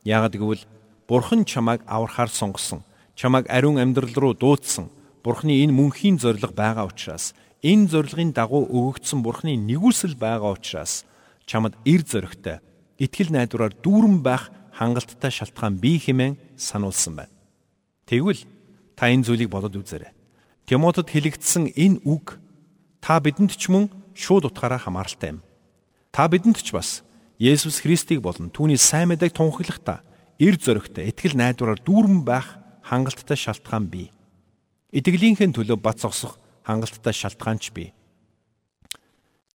Яагад 0.03 0.35
гэвэл 0.35 0.67
Бурхан 1.07 1.47
чамайг 1.47 1.87
аврахаар 1.87 2.27
сонгосон. 2.27 2.83
Чамайг 3.15 3.47
ариун 3.47 3.79
амьдрал 3.79 4.11
руу 4.11 4.33
дуудсан. 4.35 4.91
Бурханы 5.23 5.63
энэ 5.63 5.71
мөнхийн 5.71 6.19
зориг 6.19 6.51
байгаа 6.51 6.91
учраас 6.91 7.31
энэ 7.63 7.95
зорилгын 7.95 8.35
дагуу 8.35 8.67
өгөгдсөн 8.67 9.23
Бурханы 9.23 9.55
нэгүсэл 9.55 10.19
байгаа 10.19 10.51
учраас 10.59 11.07
чамд 11.47 11.79
эр 11.87 12.03
зоригтой 12.03 12.59
итгэл 12.99 13.31
найдвараар 13.31 13.71
дүүрэн 13.71 14.19
байх 14.19 14.51
хангалттай 14.79 15.27
шалтгаан 15.27 15.75
бий 15.75 15.99
хэмээн 15.99 16.39
сануулсан 16.55 17.19
байна. 17.19 17.35
Тэгвэл 18.07 18.47
та 18.95 19.11
энэ 19.11 19.27
зүйлийг 19.27 19.51
бодод 19.51 19.75
үзээрэй. 19.75 20.15
Тимотед 20.63 21.11
хэлэгдсэн 21.11 21.75
энэ 21.75 21.99
үг 22.07 22.39
та 23.03 23.19
бидэнд 23.19 23.59
ч 23.59 23.67
мөн 23.67 23.91
шууд 24.15 24.47
утгаараа 24.47 24.79
хамааралтай 24.79 25.35
юм. 25.35 25.43
Та 26.15 26.31
бидэнд 26.31 26.63
ч 26.63 26.71
бас 26.71 27.03
Есүс 27.39 27.83
Христийг 27.83 28.23
болон 28.23 28.51
түүний 28.55 28.79
сайн 28.79 29.11
мэдээг 29.11 29.35
тунхаглахдаа 29.35 30.03
эр 30.39 30.55
зоригтой 30.55 31.11
итгэл 31.11 31.35
найдвараар 31.35 31.79
дүүрэн 31.83 32.23
байх 32.23 32.55
хангалттай 32.83 33.35
шалтгаан 33.35 33.87
бий. 33.91 34.11
Итгэлийнхээ 34.95 35.51
төлөө 35.55 35.75
бат 35.79 35.99
зогсох 35.99 36.39
хангалттай 36.63 37.13
шалтгаанч 37.13 37.71
бий. 37.75 37.91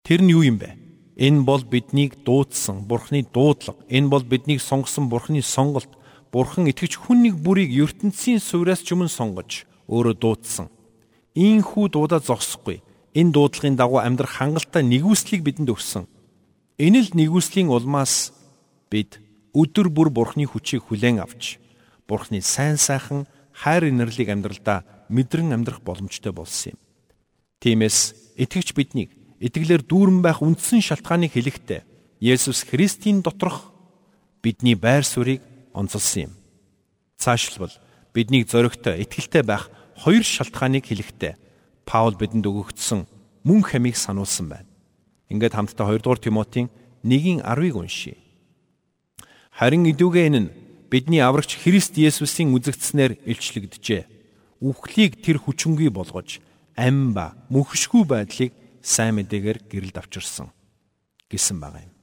Тэр 0.03 0.23
нь 0.27 0.35
юу 0.35 0.43
юм 0.43 0.59
бэ? 0.59 0.92
Энэ 1.17 1.45
бол 1.45 1.63
биднийг 1.65 2.25
дуудсан 2.25 2.89
Бурхны 2.89 3.23
дуудлага. 3.23 3.79
Энэ 3.89 4.09
бол 4.09 4.25
биднийг 4.25 4.61
сонгосон 4.61 5.09
Бурхны 5.09 5.43
сонголт. 5.43 5.89
Бурхан 6.33 6.67
итгэж 6.67 6.97
хүн 6.97 7.29
нэг 7.29 7.37
бүрийг 7.37 7.73
ертөнцийн 7.77 8.41
суйраас 8.41 8.81
ч 8.81 8.97
өмнө 8.97 9.13
сонгож 9.13 9.69
өөрө 9.93 10.17
дуудсан. 10.17 10.73
Ийхүү 11.37 11.93
дуудаа 11.93 12.25
зогсохгүй. 12.25 12.81
Энэ 13.13 13.33
дуудлагын 13.37 13.77
дагуу 13.77 14.01
амьдрах 14.01 14.41
хангалттай 14.41 14.81
нэгүслийг 14.81 15.45
бидэнд 15.45 15.69
өгсөн. 15.69 16.09
Энэ 16.81 17.05
л 17.05 17.11
нэгүслийн 17.13 17.69
улмаас 17.69 18.33
бид 18.89 19.21
өдөр 19.53 19.93
бүр 19.93 20.09
Бурхны 20.09 20.49
хүчийг 20.49 20.89
хүлээн 20.89 21.21
авч 21.21 21.61
Бурхны 22.09 22.41
сайн 22.41 22.81
сайхан 22.81 23.29
хайр 23.53 23.93
инэрлийг 23.93 24.33
амьдралдаа 24.33 24.85
мэдрэн 25.13 25.53
амьдрах 25.53 25.85
боломжтой 25.85 26.33
болсон 26.33 26.73
юм. 26.73 26.79
Тиймээс 27.61 28.33
итгэгч 28.41 28.73
биднийг 28.73 29.13
итгэлээр 29.43 29.83
дүүрэн 29.83 30.23
байх 30.23 30.39
үндсэн 30.39 30.79
шалтгааныг 30.79 31.35
хэлэхдээ 31.35 31.83
Есүс 32.23 32.63
Христийн 32.63 33.27
доторх 33.27 33.75
бидний 34.39 34.79
байр 34.79 35.03
суурийг 35.03 35.43
онцолсон 35.75 36.31
юм. 36.31 36.33
Цаашлбал 37.19 37.75
биднийг 38.15 38.47
зоригтой, 38.47 39.03
итгэлтэй 39.03 39.43
байх 39.43 39.67
хоёр 39.99 40.23
шалтгааныг 40.23 40.87
хэлэхдээ 40.87 41.35
Паул 41.83 42.15
бидэнд 42.15 42.47
өгөгдсөн 42.47 43.11
мөн 43.43 43.61
хамийг 43.67 43.99
сануулсан 43.99 44.47
байна. 44.47 44.71
Ингээд 45.27 45.59
хамтдаа 45.59 45.91
2 45.91 45.99
дугаар 45.99 46.23
Тимотийн 46.23 46.71
1:10-ыг 47.03 47.75
уншийе. 47.75 48.23
Харин 49.51 49.91
идүүгээ 49.91 50.27
энэ 50.31 50.41
нь 50.47 50.53
бидний 50.87 51.19
аврагч 51.19 51.59
Христ 51.59 51.99
Есүсийн 51.99 52.55
үзэгдснээр 52.55 53.19
илчлэгдэжээ. 53.27 54.07
Үхлийг 54.63 55.19
тэр 55.19 55.43
хүчингүй 55.43 55.91
болгож 55.91 56.39
ам 56.79 57.11
ба 57.11 57.35
мөхшгүй 57.51 58.07
байдлыг 58.07 58.55
сайн 58.83 59.17
мэдээгээр 59.23 59.59
гэрэлд 59.71 59.97
авчирсан 59.97 60.53
гэсэн 61.31 61.63
байгаа 61.63 61.89
юм. 61.89 61.95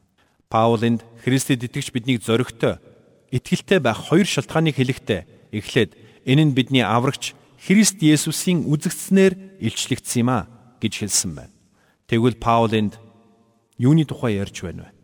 Паулынд 0.50 1.06
Христэд 1.22 1.68
итгэж 1.68 1.94
биднийг 1.94 2.26
зоригтой, 2.26 2.82
итгэлтэй 3.30 3.78
байх 3.84 4.10
хоёр 4.10 4.26
шалтгааныг 4.26 4.80
хэлэхдээ 4.80 5.54
эхлээд 5.54 5.92
энэ 6.26 6.44
нь 6.50 6.56
бидний 6.58 6.82
аврагч 6.82 7.38
Христ 7.60 8.02
Есүсийн 8.02 8.66
үзэгдснээр 8.66 9.62
илчлэгдсэн 9.62 10.26
юм 10.26 10.30
а 10.32 10.48
гэж 10.82 11.06
хэлсэн 11.06 11.32
байна. 11.36 11.54
Тэгвэл 12.08 12.42
Паулынд 12.42 12.98
юуны 13.78 14.08
тухай 14.08 14.40
ярьж 14.40 14.64
байна 14.64 14.90
вэ? 14.90 15.00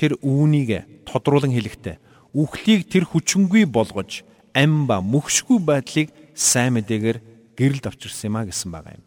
тэр 0.00 0.16
үүнийг 0.24 1.04
тодруулан 1.04 1.52
хэлэхдээ 1.52 2.00
үхлийг 2.32 2.88
тэр 2.88 3.04
хүчингүй 3.04 3.68
болгож 3.68 4.24
ам 4.56 4.88
ба 4.88 5.04
мөхшгүй 5.04 5.60
байдлыг 5.60 6.08
сайн 6.32 6.80
мэдээгээр 6.80 7.18
гэрэлд 7.52 7.84
авчирсан 7.84 8.32
юм 8.32 8.36
а 8.40 8.48
гэсэн 8.48 8.72
байгаа 8.72 8.96
юм. 8.96 9.04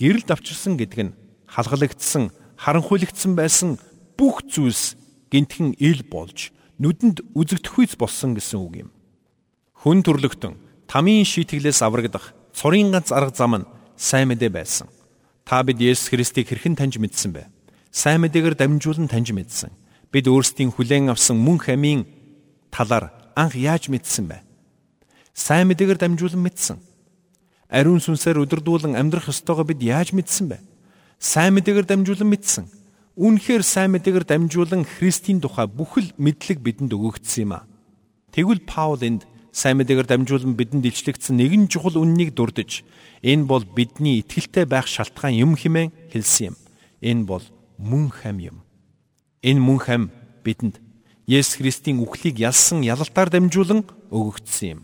Гэрэлд 0.00 0.32
авчирсан 0.32 0.80
гэдэг 0.80 1.12
нь 1.12 1.16
халгалагдсан, 1.44 2.32
харанхуйлагдсан 2.56 3.36
байсан 3.36 3.76
бүх 4.16 4.40
зүйлс 4.48 4.96
гинтхэн 5.28 5.76
ил 5.76 6.00
болж 6.08 6.56
нүдэнд 6.80 7.20
үзэгдэхүйц 7.36 8.00
болсон 8.00 8.32
гэсэн 8.32 8.58
үг 8.64 8.88
юм. 8.88 8.90
Хүн 9.84 10.00
төрлөختөн 10.00 10.56
тамийн 10.88 11.28
шийтгэлээс 11.28 11.84
аврагдах 11.84 12.32
цорын 12.56 12.96
ганц 12.96 13.12
арга 13.12 13.36
зам 13.36 13.60
нь 13.60 13.68
сайн 14.00 14.32
мэдээ 14.32 14.48
байсан. 14.48 14.88
Та 15.44 15.60
бид 15.60 15.76
Есүс 15.76 16.08
Христийг 16.08 16.48
хэрхэн 16.48 16.80
таньж 16.80 16.96
мэдсэн 16.96 17.36
бэ? 17.36 17.52
Сайн 17.92 18.24
мэдээгээр 18.24 18.56
дамжуулан 18.56 19.08
таньж 19.12 19.36
мэдсэн 19.36 19.70
бид 20.08 20.26
өөрсдийн 20.26 20.72
хүлээн 20.74 21.12
авсан 21.12 21.36
мөн 21.38 21.60
хамийн 21.60 22.08
талаар 22.72 23.12
анх 23.36 23.54
яаж 23.54 23.92
мэдсэн 23.92 24.26
бэ? 24.32 24.40
Сайн 25.36 25.68
мэдээгээр 25.68 26.00
дамжуулан 26.00 26.42
мэдсэн. 26.42 26.76
Ариун 27.70 28.02
сүнсээр 28.02 28.42
өдөрдүүлэн 28.42 28.98
амьдрах 28.98 29.30
ёстойгоо 29.30 29.62
бид 29.62 29.78
яаж 29.78 30.10
мэдсэн 30.10 30.50
бэ? 30.50 30.58
Сайн 31.22 31.54
мэдээгээр 31.54 31.86
дамжуулан 31.86 32.26
мэдсэн. 32.26 32.66
Үнэхээр 33.14 33.62
сайн 33.62 33.94
мэдээгээр 33.94 34.26
дамжуулан 34.26 34.82
Христийн 34.82 35.38
тухай 35.38 35.70
бүхэл 35.70 36.10
мэдлэг 36.18 36.58
бидэнд 36.58 36.90
өгөгдсөн 36.90 37.46
юм 37.46 37.52
а. 37.54 37.68
Тэгвэл 38.34 38.66
Паул 38.66 38.98
энд 39.06 39.22
сайн 39.54 39.78
мэдээгээр 39.78 40.08
дамжуулан 40.10 40.58
бидэнд 40.58 40.82
илчлэгдсэн 40.90 41.38
нэгэн 41.38 41.70
чухал 41.70 41.94
үннийг 41.94 42.34
дурдж 42.34 42.82
энэ 43.22 43.46
бол 43.46 43.62
бидний 43.62 44.18
итгэлтэй 44.18 44.66
байх 44.66 44.90
шалтгаан 44.90 45.38
юм 45.38 45.54
хэмээн 45.54 45.94
хэлсэн 46.10 46.54
юм. 46.54 46.56
Энэ 46.98 47.22
бол 47.26 47.44
мөн 47.78 48.10
хам 48.10 48.38
юм. 48.42 48.66
Энэ 49.46 49.62
мөн 49.62 49.78
хам 49.78 50.02
бидэнд 50.42 50.82
Есүс 51.30 51.62
Христийн 51.62 52.02
үхлийг 52.02 52.42
ялсан 52.42 52.82
ялалтаар 52.82 53.30
дамжуулан 53.30 53.86
өгөгдсөн 54.10 54.66
юм. 54.74 54.80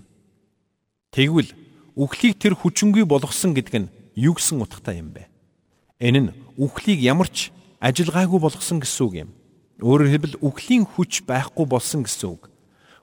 Тэгвэл 1.10 1.50
үхлийг 1.96 2.36
тэр 2.36 2.52
хүчингүй 2.52 3.08
болгосон 3.08 3.56
гэдэг 3.56 3.74
нь 3.80 3.92
юу 4.20 4.36
гэсэн 4.36 4.60
утгатай 4.60 5.00
юм 5.00 5.16
бэ? 5.16 5.32
Энэ 5.96 6.20
нь 6.28 6.34
үхлийг 6.60 7.00
ямар 7.00 7.32
ч 7.32 7.48
ажилгаагүй 7.80 8.36
болгосон 8.36 8.84
гэсэн 8.84 9.02
үг 9.08 9.14
юм. 9.24 9.30
Өөрөөр 9.80 10.12
хэлбэл 10.12 10.36
үхлийн 10.44 10.84
хүч 10.84 11.24
байхгүй 11.24 11.64
болсон 11.64 12.04
гэсэн 12.04 12.36
үг. 12.36 12.52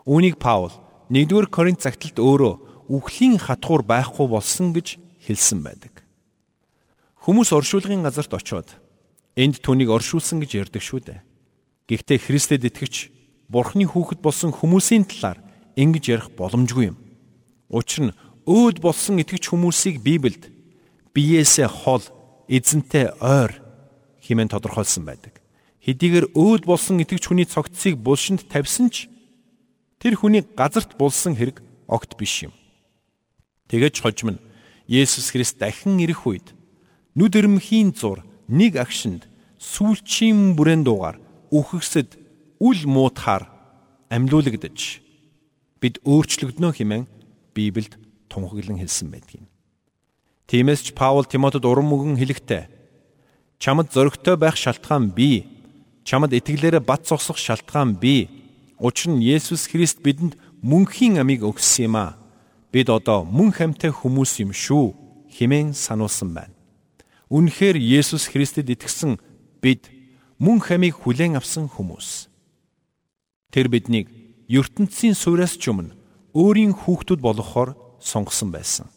Үүнийг 0.06 0.38
Паул 0.38 0.69
1-р 1.10 1.49
Коринт 1.49 1.82
цагталд 1.82 2.21
өөрөө 2.21 2.53
үхлийн 2.93 3.41
хатгуур 3.41 3.82
байхгүй 3.82 4.29
болсон 4.29 4.77
гэж 4.77 5.01
хэлсэн 5.25 5.65
байдаг. 5.65 6.06
Хүмүүс 7.25 7.49
оршуулгын 7.56 8.06
газарт 8.06 8.34
очиод 8.34 8.69
энд 9.34 9.58
түүнийг 9.63 9.89
оршуулсан 9.89 10.38
гэж 10.43 10.69
ярьдаг 10.69 10.84
шүү 10.84 11.01
дээ. 11.01 11.19
Гэхдээ 11.89 12.19
Христэд 12.19 12.67
итгэж 12.69 13.10
Бурхны 13.49 13.86
хүүхэд 13.86 14.21
болсон 14.21 14.53
хүмүүсийн 14.53 15.06
талаар 15.08 15.39
ингэж 15.77 16.03
ярих 16.10 16.27
боломжгүй 16.38 16.93
юм. 16.93 16.97
Учир 17.69 18.10
нь 18.10 18.17
өөд 18.45 18.84
болсон 18.84 19.19
итгэж 19.23 19.51
хүмүүсийг 19.51 20.03
Библиэд 20.03 20.51
биеэсээ 21.15 21.67
хол, 21.69 22.03
эзэнтэй 22.47 23.15
ойр 23.21 23.56
хэмээн 24.23 24.51
тодорхойлсон 24.51 25.08
байдаг. 25.08 25.39
Хэдийгээр 25.84 26.36
өөд 26.36 26.63
болсон 26.67 26.99
итгэж 27.03 27.23
хүний 27.27 27.47
цогцсыг 27.47 27.99
булшинд 27.99 28.47
тавьсан 28.47 28.91
ч 28.91 29.08
тэр 29.99 30.19
хүний 30.19 30.43
газарт 30.43 30.95
булсан 30.99 31.36
хэрэг 31.39 31.63
огт 31.88 32.19
биш 32.19 32.47
юм. 32.47 32.53
Тэгэж 33.71 34.03
хожим 34.03 34.36
нь 34.36 34.43
Есүс 34.88 35.32
Христ 35.32 35.60
дахин 35.63 35.99
ирэх 36.03 36.27
үед 36.27 36.51
нүд 37.15 37.39
эрмхийн 37.39 37.95
зур 37.95 38.27
нэг 38.51 38.75
агшинд 38.75 39.27
сүүлчийн 39.60 40.60
бүрэн 40.60 40.84
дуугаар 40.84 41.23
үхэгсэд 41.56 42.19
үл 42.60 42.79
муутахаар 42.84 43.47
амьлуулагдаж 44.12 44.99
бид 45.79 45.95
өөрчлөгднө 46.03 46.69
хэмээн 46.75 47.08
Библиэд 47.56 48.02
тунхаглан 48.33 48.81
хэлсэн 48.81 49.13
байдаг 49.13 49.45
юм. 49.45 49.45
Тиймээс 50.49 50.81
ч 50.81 50.87
Паул 50.97 51.29
Тимотед 51.29 51.63
урам 51.63 51.93
мөгөн 51.93 52.17
хэлэхдээ 52.17 52.67
чамд 53.61 53.93
зөрөгтэй 53.93 54.35
байх 54.35 54.57
шалтгаан 54.57 55.13
бий. 55.13 55.45
Чамд 56.03 56.33
итгэлээрээ 56.33 56.83
бат 56.83 57.07
зогсох 57.07 57.37
шалтгаан 57.37 57.95
бий. 57.95 58.27
Учир 58.81 59.15
нь 59.15 59.23
Есүс 59.23 59.71
Христ 59.71 60.03
бидэнд 60.03 60.35
мөнхийн 60.59 61.21
амийг 61.21 61.47
өгсөн 61.47 61.87
юм 61.87 61.95
а. 61.95 62.17
Бид 62.73 62.89
одоо 62.89 63.23
мөн 63.23 63.55
хамтай 63.55 63.93
хүмүүс 63.93 64.43
юм 64.43 64.51
шүү 64.51 64.91
хэмээн 65.31 65.71
сануулсан 65.71 66.33
байна. 66.33 66.55
Үнэхээр 67.31 67.79
Есүс 67.79 68.27
Христэд 68.29 68.69
итгэсэн 68.69 69.17
бид 69.63 69.87
мөн 70.37 70.59
хамийг 70.59 70.99
хүлээн 71.01 71.39
авсан 71.39 71.71
хүмүүс. 71.71 72.27
Тэр 73.53 73.71
биднийг 73.71 74.11
ертөнцийн 74.51 75.15
суйраас 75.15 75.55
ч 75.55 75.71
өмнө 75.71 75.95
өөрийн 76.35 76.73
хүүхдүүд 76.73 77.21
болгохоор 77.23 77.77
сонгосон 78.03 78.51
байсан. 78.51 78.91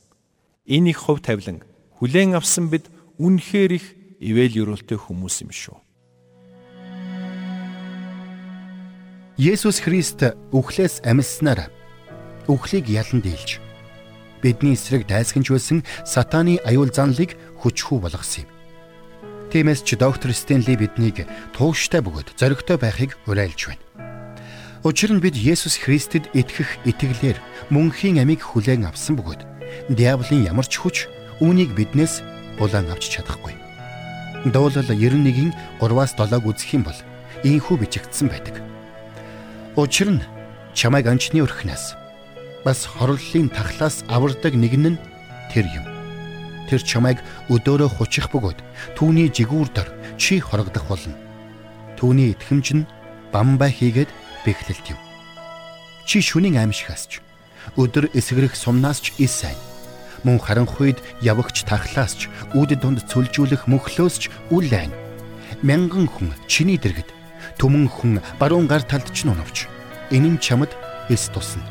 Энэ 0.66 0.90
их 0.90 1.07
хөв 1.07 1.23
тавилан 1.23 1.62
хүлээн 2.03 2.35
авсан 2.35 2.69
бид 2.69 2.90
үнэхээр 3.23 3.73
их 3.79 3.87
ивэл 4.19 4.66
өрөөлтэй 4.66 4.99
хүмүүс 4.99 5.47
юм 5.47 5.53
шүү. 5.55 5.79
Есүс 9.37 9.85
Христ 9.85 10.25
үхлээс 10.51 11.05
амилснаар 11.05 11.69
үхлийг 12.49 12.88
ялан 12.88 13.21
дийлж 13.21 13.61
бидний 14.40 14.75
эсрэг 14.75 15.07
дайсагч 15.07 15.53
байсан 15.53 15.85
сатаны 16.09 16.57
аюул 16.64 16.88
занлыг 16.88 17.37
хүчхүү 17.61 17.99
болгосон 18.01 18.49
юм. 18.49 18.51
Тиймээс 19.53 19.85
ч 19.85 19.97
доктор 20.01 20.33
Стенли 20.33 20.77
биднийг 20.77 21.29
тууштай 21.53 22.01
бөгөөд 22.01 22.35
зоригтой 22.40 22.77
байхыг 22.81 23.16
уриалж 23.29 23.61
байна. 23.69 23.83
Учир 24.87 25.11
нь 25.11 25.18
бид 25.18 25.35
Есүс 25.35 25.83
Христэд 25.83 26.31
итгэх 26.31 26.79
итгэлээр 26.87 27.42
мөнхийн 27.75 28.22
амийг 28.22 28.38
хүлээн 28.38 28.87
авсан 28.87 29.18
бөгөөд 29.18 29.42
диаволын 29.90 30.46
ямар 30.46 30.62
ч 30.62 30.79
хүч 30.79 31.11
үүнийг 31.42 31.75
биднээс 31.75 32.22
булаан 32.55 32.87
авч 32.94 33.11
чадахгүй. 33.18 33.59
Дуулал 34.46 34.87
91-ийн 34.87 35.51
3-аас 35.83 36.14
7-г 36.14 36.46
үзэх 36.46 36.79
юм 36.79 36.87
бол 36.87 37.01
ийхүү 37.42 37.83
бичигдсэн 37.83 38.31
байдаг. 38.31 38.62
Учир 39.75 40.07
нь 40.07 40.22
чамайг 40.70 41.11
анчны 41.11 41.42
өрхнээс 41.42 41.99
бас 42.62 42.87
хорлолын 42.87 43.51
тахлаас 43.51 44.07
авардаг 44.07 44.55
нэгэн 44.55 44.94
нь 44.94 45.03
тэр 45.51 45.66
юм. 45.66 45.83
Тэр 46.70 46.87
чамайг 46.87 47.18
өдөөрөө 47.51 47.90
хучих 47.90 48.31
бөгөөд 48.31 48.62
түүний 48.94 49.35
жигүүр 49.35 49.66
дор 49.75 49.90
чи 50.14 50.38
хорогдох 50.38 50.87
болно. 50.87 51.18
Түүний 51.99 52.38
итгэмж 52.38 52.68
нь 52.79 52.87
бамбай 53.35 53.75
хийгээд 53.75 54.14
бэхлэлт 54.47 54.95
юм. 54.95 55.01
Чи 56.07 56.23
шүнийн 56.23 56.63
аимшигаас 56.63 57.11
ч 57.11 57.19
өдөр 57.75 58.15
эсгэрэх 58.15 58.55
сумнаас 58.55 59.03
ч 59.03 59.11
ис 59.19 59.43
сайн. 59.43 59.59
Мөн 60.23 60.39
харанхуйд 60.39 61.03
явагч 61.21 61.67
тархлаас 61.67 62.15
ч 62.15 62.31
үүд 62.55 62.79
дунд 62.79 63.03
цөлжүүлэх 63.11 63.67
мөхлөөс 63.67 64.15
ч 64.23 64.25
үл 64.55 64.71
айн. 64.71 64.95
Мянган 65.67 66.07
хүн 66.07 66.31
чиний 66.47 66.79
дэргэд 66.79 67.11
төмөн 67.59 67.91
хүн 67.91 68.23
баруун 68.39 68.71
гар 68.71 68.87
талд 68.87 69.11
ч 69.11 69.27
нуновч. 69.27 69.67
Энэ 70.15 70.39
нь 70.39 70.43
чамд 70.43 70.71
эс 71.11 71.27
тусна. 71.35 71.67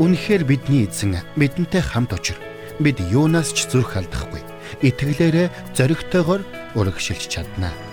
Үнэхээр 0.00 0.48
бидний 0.48 0.88
эзэн 0.88 1.20
бидэнтэй 1.36 1.82
хамт 1.84 2.16
очир. 2.16 2.38
Бид 2.80 3.02
юунаас 3.10 3.52
ч 3.52 3.66
зүрх 3.66 3.98
алдахгүй. 3.98 4.40
Итгэлээрээ 4.86 5.74
зоригтойгоор 5.74 6.42
урагшилж 6.78 7.26
чаднаа. 7.26 7.87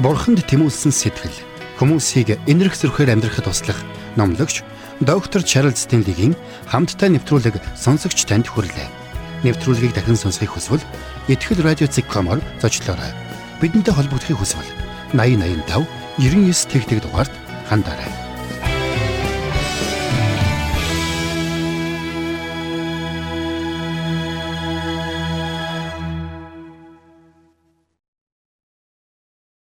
Бурханд 0.00 0.40
тэмүүлсэн 0.48 0.88
сэтгэл 0.88 1.36
хүмүүсийг 1.76 2.40
энэрх 2.48 2.80
зөрхөөр 2.80 3.12
амьдрахад 3.12 3.44
туслах 3.44 3.76
номлогч 4.16 4.64
доктор 5.04 5.44
Чарлз 5.44 5.84
Стенлигийн 5.84 6.32
хамттай 6.64 7.12
нэвтрүүлэг 7.12 7.60
сонсогч 7.76 8.24
танд 8.24 8.48
хүрлээ. 8.48 8.88
Нэвтрүүлгийг 9.44 9.92
дахин 9.92 10.16
сонсохыг 10.16 10.56
хүсвэл 10.56 10.84
ихтгэл 11.28 11.60
радиоцик.com-оор 11.60 12.40
зочлоорой. 12.64 13.12
Бидэнтэй 13.60 13.92
холбогдохыг 13.92 14.40
хүсвэл 14.40 14.70
8085 15.12 15.84
99 16.16 16.72
тэгтэг 16.72 16.98
дугаард 17.04 17.32
хандаарай. 17.68 18.21